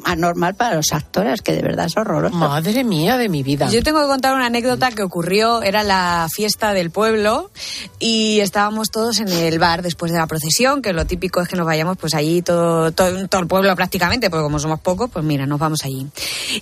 [0.05, 2.35] anormal para los actores, que de verdad es horroroso.
[2.35, 3.69] Madre mía de mi vida.
[3.69, 7.51] Yo tengo que contar una anécdota que ocurrió, era la fiesta del pueblo
[7.99, 11.55] y estábamos todos en el bar después de la procesión, que lo típico es que
[11.55, 15.23] nos vayamos pues allí todo, todo, todo el pueblo prácticamente, porque como somos pocos, pues
[15.23, 16.07] mira, nos vamos allí.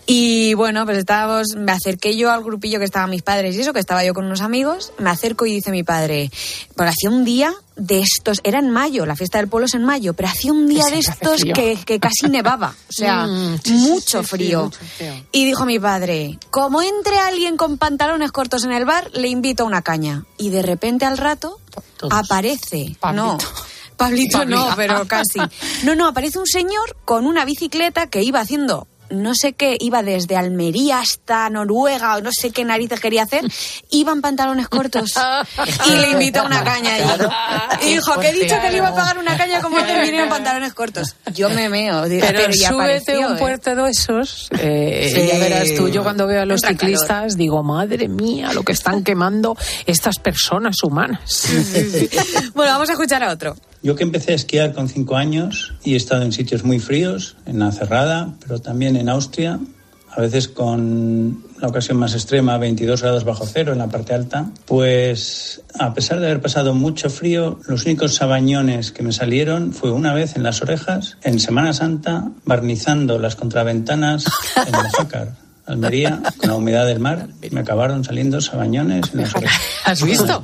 [0.06, 3.74] Y bueno, pues estábamos, me acerqué yo al grupillo que estaban mis padres y eso,
[3.74, 6.30] que estaba yo con unos amigos, me acerco y dice mi padre,
[6.76, 9.84] pues hacía un día de estos, era en mayo, la fiesta del pueblo es en
[9.84, 13.74] mayo, pero hacía un día de estos que, que casi nevaba, o sea, Mm, sí,
[13.74, 14.64] mucho sí, frío.
[14.66, 15.14] mucho frío.
[15.32, 19.64] Y dijo mi padre, como entre alguien con pantalones cortos en el bar, le invito
[19.64, 20.26] a una caña.
[20.38, 21.60] Y de repente al rato
[22.10, 23.38] aparece, no,
[23.98, 25.40] Pablito no, pero casi.
[25.84, 30.04] No, no, aparece un señor con una bicicleta que iba haciendo no sé qué, iba
[30.04, 33.46] desde Almería hasta Noruega o no sé qué narices quería hacer,
[33.92, 35.14] iba en pantalones cortos
[35.88, 37.24] y le invito a una caña allí.
[37.88, 40.24] Y dijo, que he dicho que le iba a pagar una caña como te viniera
[40.24, 41.16] en pantalones cortos.
[41.34, 42.06] Yo me meo.
[42.06, 43.40] digo, Pero, ya súbete apareció, un ¿eh?
[43.40, 45.28] puerto de esos, eh, Sí.
[45.28, 46.98] ya verás tú, yo cuando veo a los Entra calor.
[46.98, 51.48] ciclistas digo, madre mía, lo que están quemando estas personas humanas.
[52.54, 53.56] Bueno, vamos a escuchar a otro.
[53.86, 57.38] Yo que empecé a esquiar con cinco años y he estado en sitios muy fríos,
[57.46, 59.60] en la Cerrada, pero también en Austria,
[60.10, 64.50] a veces con la ocasión más extrema, 22 grados bajo cero en la parte alta,
[64.66, 69.92] pues a pesar de haber pasado mucho frío, los únicos sabañones que me salieron fue
[69.92, 74.26] una vez en las orejas, en Semana Santa, barnizando las contraventanas
[74.66, 75.36] en Mojácar.
[75.68, 79.62] Almería, con la humedad del mar, me acabaron saliendo sabañones en las orejas.
[79.84, 80.44] ¿Has visto?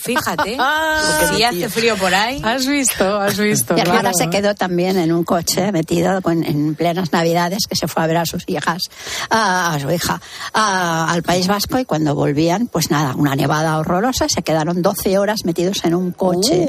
[0.00, 0.56] Fíjate,
[1.36, 2.40] si hace frío por ahí.
[2.44, 3.74] Has visto, has visto.
[3.74, 4.16] Mi hermana claro.
[4.18, 8.06] se quedó también en un coche metido con- en plenas navidades que se fue a
[8.06, 8.82] ver a sus hijas,
[9.30, 10.20] a, a su hija,
[10.54, 15.18] a- al País Vasco y cuando volvían, pues nada, una nevada horrorosa, se quedaron 12
[15.18, 16.66] horas metidos en un coche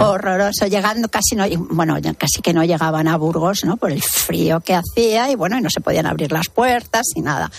[0.00, 3.76] horroroso, llegando casi no, bueno, casi que no llegaban a Burgos, ¿no?
[3.76, 7.20] Por el frío que hacía y bueno, y no se podían abrir las puertas y
[7.20, 7.50] nada.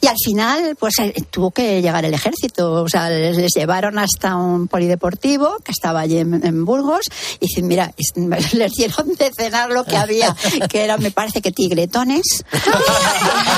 [0.00, 2.72] Y al final, pues eh, tuvo que llegar el ejército.
[2.82, 7.00] O sea, les, les llevaron hasta un polideportivo que estaba allí en, en Burgos.
[7.40, 8.12] Y dicen, mira, es-
[8.54, 10.36] les dieron de cenar lo que había,
[10.68, 12.44] que era, me parece que tigretones.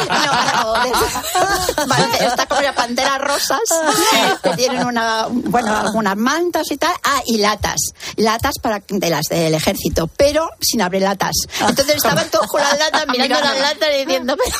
[0.08, 0.74] No,
[2.18, 3.60] de- está como las panteras rosas,
[4.42, 6.92] que tienen una, bueno, algunas mantas y tal.
[7.04, 7.76] Ah, y latas.
[8.16, 11.32] Latas para, de las del ejército, pero sin abrir latas.
[11.60, 14.56] Entonces estaban todos con las latas, mirando las latas y diciendo, pero,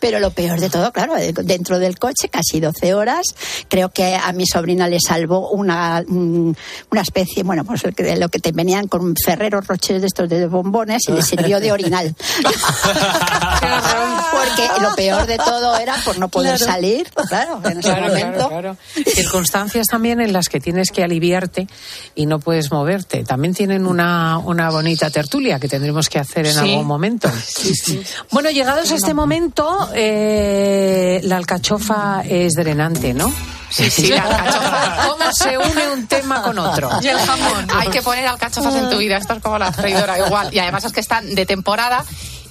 [0.00, 3.26] pero lo peor de todo, claro, dentro del coche, casi 12 horas,
[3.68, 8.38] creo que a mi sobrina le salvó una, una especie, bueno, pues de lo que
[8.38, 12.14] te venían con ferreros roches de estos de bombones y le sirvió de orinal.
[14.30, 16.72] Porque lo peor de todo era por no poder Claro.
[16.72, 18.48] salir, claro, en ese Claro, momento.
[18.48, 18.76] claro, claro.
[19.14, 21.66] Circunstancias también en las que tienes que aliviarte
[22.14, 23.24] y no puedes moverte.
[23.24, 26.58] También tienen una, una bonita tertulia que tendremos que hacer en Sí.
[26.60, 27.30] algún momento.
[28.30, 33.32] Bueno, llegados a este momento, eh, la alcachofa es drenante, ¿no?
[33.70, 35.08] Sí, sí, la alcachofa.
[35.08, 36.90] ¿Cómo se une un tema con otro?
[37.02, 37.66] Y el jamón.
[37.74, 39.16] Hay que poner alcachofas en tu vida.
[39.16, 40.52] Esto es como la freidora, igual.
[40.52, 42.04] Y además es que están de temporada.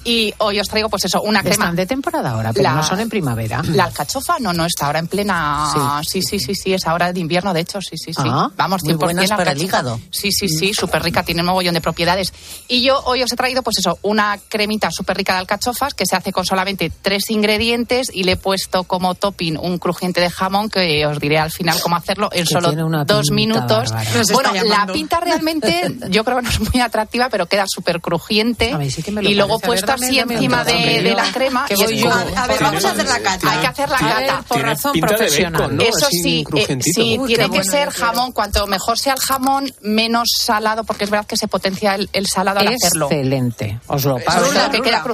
[0.06, 1.54] Y hoy os traigo, pues eso, una crema.
[1.64, 3.60] Están de temporada ahora, pero La- no son en primavera.
[3.74, 6.00] La alcachofa, no, no, está ahora en plena.
[6.08, 8.22] Sí, sí, sí, sí, es ahora de invierno, de hecho, sí, sí, sí.
[8.24, 9.64] Ah, Vamos, muy 100% buenas para el alcachofa.
[9.64, 10.00] hígado.
[10.10, 12.32] Sí, sí, sí, súper rica, tiene un mogollón de propiedades.
[12.68, 16.04] Y yo hoy os he traído, pues eso, una cremita súper rica de alcachofas que
[16.06, 20.30] se hace con solamente tres ingredientes y le he puesto como topping un crujiente de
[20.30, 22.72] jamón que os diré al final cómo hacerlo en Que solo
[23.04, 23.92] dos minutos.
[24.32, 28.72] Bueno, la pinta realmente yo creo que no es muy atractiva, pero queda súper crujiente.
[28.72, 31.66] A mí sí que me lo y luego puesto así encima de, la crema.
[31.66, 32.10] que y voy es yo.
[32.12, 33.50] A ver, vamos a hacer la cata.
[33.50, 34.44] Hay que hacer la cata.
[34.46, 35.78] por razón profesional.
[35.80, 38.32] Eso sí, eh, sí tiene que ser jamón.
[38.32, 42.26] Cuanto mejor sea el jamón, menos salado, porque es verdad que se potencia el, el
[42.26, 43.06] salado al hacerlo.
[43.06, 43.80] Excelente.
[43.86, 44.70] Os lo paso.
[44.70, 45.04] Que queda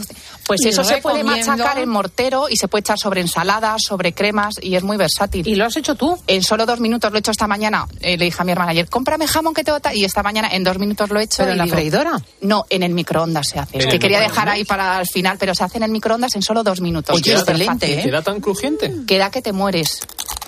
[0.46, 4.54] Pues eso se puede machacar en mortero y se puede echar sobre ensaladas, sobre cremas
[4.60, 5.46] y es muy versátil.
[5.46, 6.18] ¿Y lo has hecho tú?
[6.26, 7.86] En solo dos minutos lo he hecho esta mañana.
[8.00, 9.94] Eh, le dije a mi hermana ayer, cómprame jamón que te bota.
[9.94, 11.38] Y esta mañana en dos minutos lo he hecho.
[11.38, 12.12] ¿Pero en la freidora?
[12.40, 13.78] No, en el microondas se hace.
[13.78, 16.34] Es ¿En que quería dejar ahí para el final, pero se hace en el microondas
[16.34, 17.14] en solo dos minutos.
[17.14, 17.98] Oye, excelente, fácil.
[17.98, 18.02] ¿eh?
[18.04, 18.90] ¿Queda tan crujiente?
[19.06, 19.98] Queda que te mueres.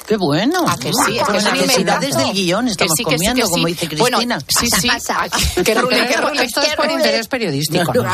[0.07, 0.67] Qué bueno.
[0.67, 1.19] ¿A que sí?
[1.19, 3.53] Es que un necesidades del guion Que estamos sí, que sí, comiendo, que sí.
[3.53, 4.39] como dice Bueno, Cristina.
[4.49, 4.89] sí, sí.
[4.89, 5.27] Pasa,
[5.63, 6.43] Que rule, que rule.
[6.43, 7.93] Esto es por interés periodístico.
[7.93, 8.05] ¿no?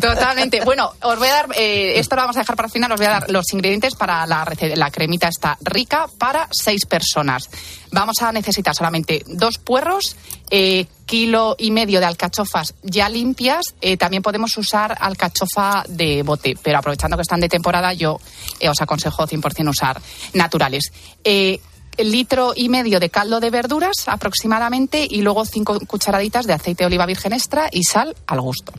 [0.00, 0.64] Totalmente.
[0.64, 2.98] Bueno, os voy a dar, eh, esto lo vamos a dejar para el final, os
[2.98, 4.46] voy a dar los ingredientes para la,
[4.76, 7.48] la cremita esta rica para seis personas.
[7.90, 10.16] Vamos a necesitar solamente dos puerros,
[10.50, 13.62] eh, kilo y medio de alcachofas ya limpias.
[13.80, 18.20] eh, también podemos usar alcachofa de bote, pero aprovechando que están de temporada, yo
[18.60, 20.00] eh, os aconsejo 100% usar
[20.34, 20.92] naturales.
[21.24, 21.60] Eh,
[21.98, 26.86] litro y medio de caldo de verduras aproximadamente y luego cinco cucharaditas de aceite de
[26.86, 28.72] oliva virgen extra y sal al gusto.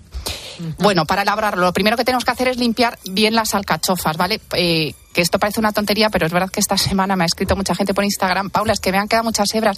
[0.79, 4.41] Bueno, para elaborarlo, lo primero que tenemos que hacer es limpiar bien las alcachofas, ¿vale?
[4.53, 7.55] Eh, que esto parece una tontería, pero es verdad que esta semana me ha escrito
[7.55, 9.77] mucha gente por Instagram, Paula, es que me han quedado muchas hebras.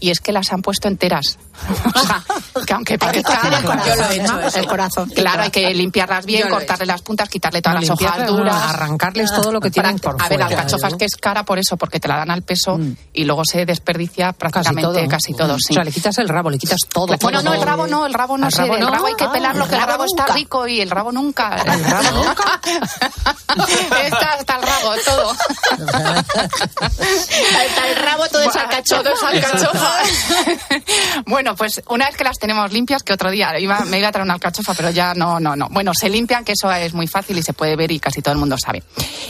[0.00, 1.38] Y es que las han puesto enteras.
[1.94, 2.24] O sea,
[2.66, 3.34] que aunque parezca...
[3.34, 4.40] el corazón, Yo lo he hecho ¿no?
[4.40, 4.58] eso.
[4.58, 5.10] El corazón.
[5.10, 8.54] Claro, hay que limpiarlas bien, cortarle las puntas, quitarle todas No, las hojas duras.
[8.56, 10.60] arrancarles todo lo que tienen por A ver, la fuera.
[10.62, 12.78] alcachofa es que es cara por eso, porque te la dan al peso
[13.12, 15.08] y luego se desperdicia Casi prácticamente todo.
[15.08, 15.56] casi todo.
[15.58, 15.72] sí.
[15.72, 17.14] O sea, le quitas el rabo, le quitas todo.
[17.20, 19.24] Bueno, no, el rabo no, el rabo no ¿El sé, rabo el rabo hay que
[19.24, 21.56] Ah, pelarlo, que el rabo está rico y el rabo nunca.
[21.56, 22.60] ¿El rabo nunca?
[24.06, 25.30] está hasta el rabo, todo.
[26.50, 29.02] Hasta el rabo todo es alcachofa.
[29.02, 29.89] Todo es alcachofa.
[31.26, 34.12] bueno, pues una vez que las tenemos limpias, que otro día iba- me iba a
[34.12, 35.68] traer una alcachofa, pero ya no, no, no.
[35.70, 38.32] Bueno, se limpian, que eso es muy fácil y se puede ver y casi todo
[38.32, 38.82] el mundo sabe.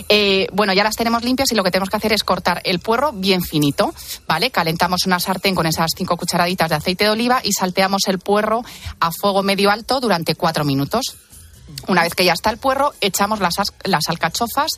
[0.08, 2.80] Eh, bueno, ya las tenemos limpias y lo que tenemos que hacer es cortar el
[2.80, 3.94] puerro bien finito,
[4.26, 4.50] ¿vale?
[4.50, 8.62] Calentamos una sartén con esas cinco cucharaditas de aceite de oliva y salteamos el puerro
[9.00, 11.16] a fuego medio alto durante cuatro minutos.
[11.88, 14.70] Una vez que ya está el puerro, echamos las, as- las alcachofas,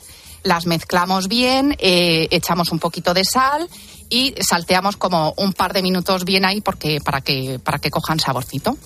[0.43, 3.67] las mezclamos bien, eh, echamos un poquito de sal
[4.09, 8.19] y salteamos como un par de minutos bien ahí porque, para, que, para que cojan
[8.19, 8.77] saborcito.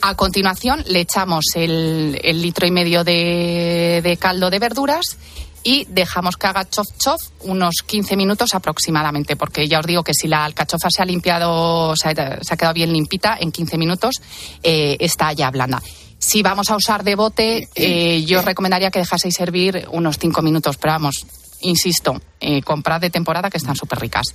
[0.00, 5.16] A continuación le echamos el, litro y medio de, de caldo de verduras
[5.62, 10.12] y dejamos que haga chof chof unos 15 minutos aproximadamente, porque ya os digo que
[10.12, 13.78] si la alcachofa se ha limpiado, se ha, se ha quedado bien limpita, en 15
[13.78, 14.16] minutos
[14.64, 15.80] eh, está ya blanda.
[16.22, 20.40] Si vamos a usar de bote, eh, yo os recomendaría que dejaseis servir unos 5
[20.40, 21.26] minutos, pero vamos,
[21.62, 24.26] insisto, eh, comprad de temporada que están súper ricas.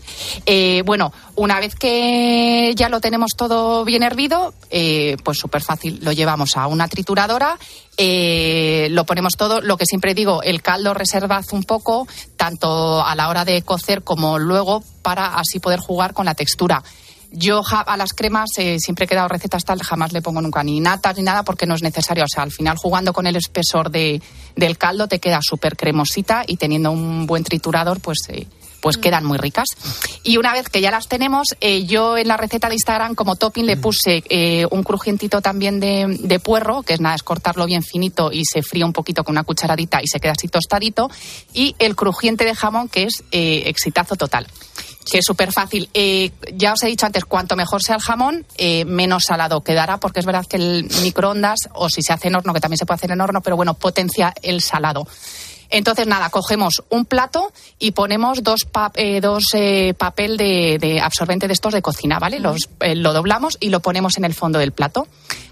[0.45, 5.99] Eh, bueno, una vez que ya lo tenemos todo bien hervido, eh, pues súper fácil,
[6.01, 7.57] lo llevamos a una trituradora,
[7.95, 13.15] eh, lo ponemos todo, lo que siempre digo, el caldo reservad un poco, tanto a
[13.15, 16.83] la hora de cocer como luego, para así poder jugar con la textura.
[17.31, 20.63] Yo ja- a las cremas eh, siempre he quedado recetas tal, jamás le pongo nunca
[20.63, 22.23] ni natas ni nada porque no es necesario.
[22.23, 24.21] O sea, al final jugando con el espesor de,
[24.55, 28.47] del caldo te queda súper cremosita y teniendo un buen triturador, pues, eh,
[28.81, 29.67] pues quedan muy ricas.
[30.23, 33.35] Y una vez que ya las tenemos, eh, yo en la receta de Instagram como
[33.35, 37.65] topping le puse eh, un crujientito también de, de puerro, que es nada, es cortarlo
[37.65, 41.09] bien finito y se fría un poquito con una cucharadita y se queda así tostadito.
[41.53, 44.47] Y el crujiente de jamón, que es eh, exitazo total
[45.09, 45.89] que es súper fácil.
[45.93, 49.97] Eh, ya os he dicho antes, cuanto mejor sea el jamón, eh, menos salado quedará,
[49.99, 52.85] porque es verdad que el microondas, o si se hace en horno, que también se
[52.85, 55.07] puede hacer en horno, pero bueno, potencia el salado.
[55.69, 59.43] Entonces, nada, cogemos un plato y ponemos dos, pa- eh, dos
[59.97, 62.39] papel de, absorbente de estos de cocina, ¿vale?
[62.39, 65.07] Los, lo doblamos y lo ponemos en el fondo del plato.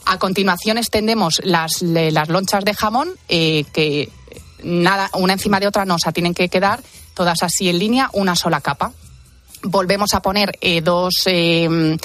[0.05, 4.09] A continuación extendemos las, le- las lonchas de jamón, que
[4.63, 6.81] nada, una encima de otra no, o sea, tienen que quedar
[7.13, 8.93] todas así en línea, una sola capa
[9.65, 11.97] volvemos a poner eh, dos, eh,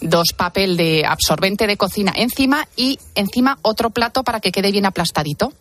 [0.00, 4.86] dos papel de absorbente de cocina encima y encima otro plato para que quede bien
[4.86, 5.52] aplastadito.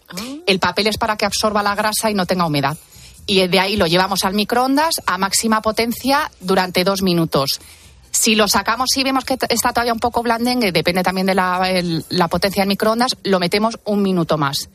[0.45, 2.77] El papel es para que absorba la grasa y no tenga humedad.
[3.25, 7.59] Y de ahí lo llevamos al microondas a máxima potencia durante dos minutos.
[8.09, 11.69] Si lo sacamos y vemos que está todavía un poco blandengue, depende también de la,
[11.69, 14.69] el- la potencia del microondas, lo metemos un minuto más.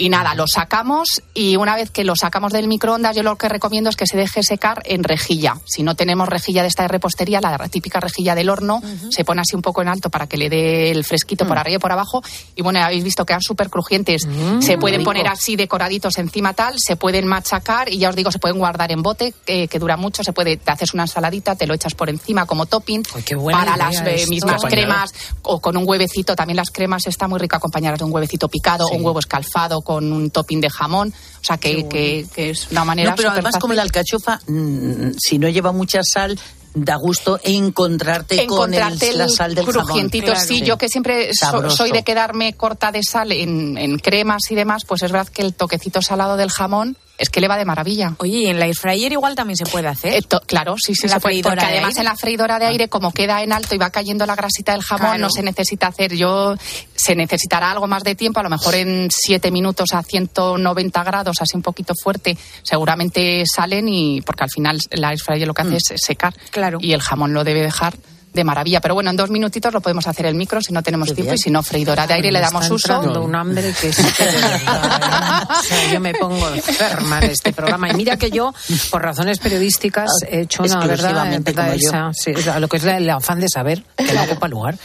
[0.00, 3.50] Y nada, lo sacamos y una vez que lo sacamos del microondas, yo lo que
[3.50, 5.58] recomiendo es que se deje secar en rejilla.
[5.66, 8.80] Si no tenemos rejilla de esta de repostería, la típica rejilla del horno,
[9.10, 11.76] se pone así un poco en alto para que le dé el fresquito por arriba
[11.76, 12.22] y por abajo.
[12.56, 14.26] Y bueno, habéis visto que quedan súper crujientes.
[14.60, 15.10] se pueden rico.
[15.10, 18.90] poner así decoraditos encima tal, se pueden machacar y ya os digo, se pueden guardar
[18.92, 20.24] en bote, que, que dura mucho.
[20.24, 23.02] Se puede, te haces una ensaladita, te lo echas por encima como topping.
[23.36, 26.34] buena para las eh, mismas cremas o con un huevecito.
[26.34, 30.12] También las cremas está muy rico acompañadas de un huevecito picado un huevo escalfado con
[30.12, 31.08] un topping de jamón.
[31.40, 35.14] O sea, que, que, que es una manera No, pero además como la alcachofa, mm,
[35.18, 36.38] si no lleva mucha sal,
[36.74, 40.28] da gusto encontrarte, con el- encontrarte la sal del crujientito.
[40.32, 40.46] jamón.
[40.46, 44.54] Sí, yo que siempre so- soy de quedarme corta de sal en, en cremas y
[44.54, 47.64] demás, pues es verdad que el toquecito salado del jamón es que le va de
[47.64, 48.14] maravilla.
[48.18, 50.14] Oye, y en la air fryer igual también se puede hacer.
[50.14, 52.00] Eh, to- claro, sí, sí, se la puede, porque de además aire.
[52.00, 54.82] en la freidora de aire, como queda en alto y va cayendo la grasita del
[54.82, 55.20] jamón, Claro.
[55.22, 56.16] no se necesita hacer.
[56.16, 56.54] Yo
[56.94, 61.36] se necesitará algo más de tiempo, a lo mejor en 7 minutos a 190 grados,
[61.40, 65.62] así un poquito fuerte, seguramente salen y porque al final la air fryer lo que
[65.62, 66.34] hace es secar.
[66.50, 66.78] Claro.
[66.80, 67.94] Y el jamón lo debe dejar
[68.32, 68.80] de maravilla.
[68.80, 71.30] Pero bueno, en dos minutitos lo podemos hacer el micro si no tenemos Qué tiempo
[71.32, 71.38] bien.
[71.38, 73.00] y si no freidora de aire Me le está damos uso.
[73.22, 75.52] un hambre que es verdad, ¿eh?
[75.58, 77.90] O sea, yo me pongo enferma de este programa.
[77.90, 78.52] Y mira que yo,
[78.90, 81.30] por razones periodísticas, he hecho una verdad,
[81.76, 81.88] yo.
[81.88, 84.76] esa, sí, lo que es el afán de saber, que no ocupa lugar.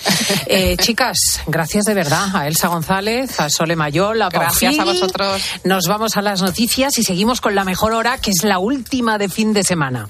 [0.48, 1.18] Eh, chicas,
[1.48, 5.42] gracias de verdad a Elsa González, a Sole Mayol, a Gracias a vosotros.
[5.64, 9.18] Nos vamos a las noticias y seguimos con la mejor hora, que es la última
[9.18, 10.10] de fin de semana.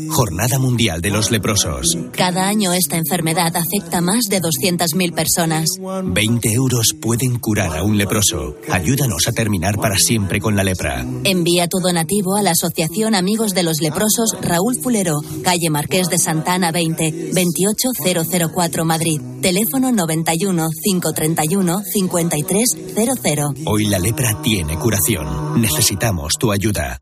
[0.11, 1.97] Jornada Mundial de los Leprosos.
[2.11, 5.65] Cada año esta enfermedad afecta a más de 200.000 personas.
[6.03, 8.57] 20 euros pueden curar a un leproso.
[8.69, 11.05] Ayúdanos a terminar para siempre con la lepra.
[11.23, 16.17] Envía tu donativo a la Asociación Amigos de los Leprosos Raúl Fulero, calle Marqués de
[16.17, 19.21] Santana 20, 28004 Madrid.
[19.41, 23.65] Teléfono 91 531 5300.
[23.65, 25.61] Hoy la lepra tiene curación.
[25.61, 27.01] Necesitamos tu ayuda.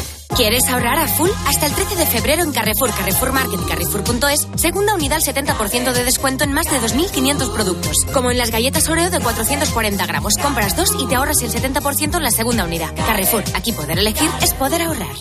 [0.35, 1.29] ¿Quieres ahorrar a full?
[1.45, 6.03] Hasta el 13 de febrero en Carrefour, Carrefour Market Carrefour.es, segunda unidad al 70% de
[6.03, 7.97] descuento en más de 2.500 productos.
[8.13, 10.35] Como en las galletas Oreo de 440 gramos.
[10.41, 12.95] Compras dos y te ahorras el 70% en la segunda unidad.
[12.95, 15.15] Carrefour, aquí poder elegir es poder ahorrar.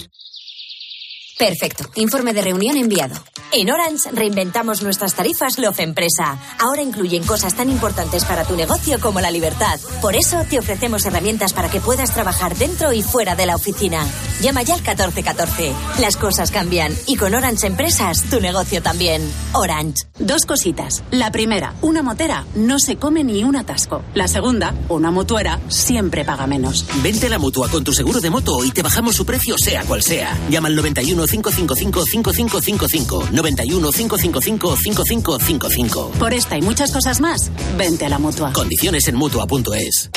[1.39, 1.85] Perfecto.
[1.97, 3.17] Informe de reunión enviado.
[3.53, 6.39] En Orange reinventamos nuestras tarifas Love Empresa.
[6.61, 9.81] Ahora incluyen cosas tan importantes para tu negocio como la libertad.
[10.01, 14.07] Por eso te ofrecemos herramientas para que puedas trabajar dentro y fuera de la oficina.
[14.41, 15.73] Llama ya al 1414.
[15.99, 19.21] Las cosas cambian y con Orange Empresas tu negocio también.
[19.53, 20.05] Orange.
[20.21, 21.03] Dos cositas.
[21.11, 24.03] La primera, una motera no se come ni un atasco.
[24.15, 26.87] La segunda, una mutuera siempre paga menos.
[27.03, 29.83] Vente a la mutua con tu seguro de moto y te bajamos su precio sea
[29.85, 30.39] cual sea.
[30.51, 36.11] Llama al 91 555 5555 91 555 5555.
[36.19, 38.53] Por esta y muchas cosas más, vente a la mutua.
[38.53, 40.11] Condiciones en mutua.es.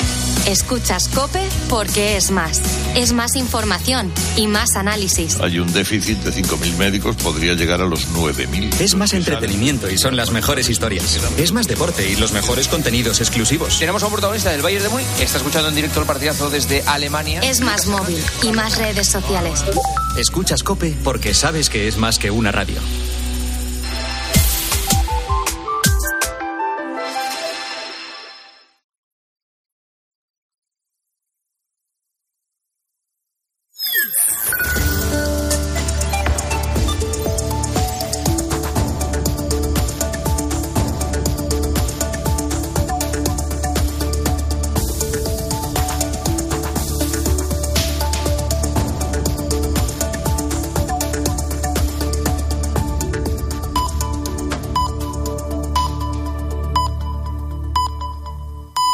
[0.46, 2.60] Escuchas Cope porque es más.
[2.94, 5.40] Es más información y más análisis.
[5.40, 8.78] Hay un déficit de 5.000 médicos, podría llegar a los 9.000.
[8.78, 11.18] Es más entretenimiento y son las mejores historias.
[11.38, 13.78] Es más deporte y los mejores contenidos exclusivos.
[13.78, 16.50] Tenemos a un protagonista del Bayern de Múnich que está escuchando en directo el partidazo
[16.50, 17.40] desde Alemania.
[17.40, 19.64] Es más móvil y más redes sociales.
[20.18, 22.80] Escuchas Cope porque sabes que es más que una radio.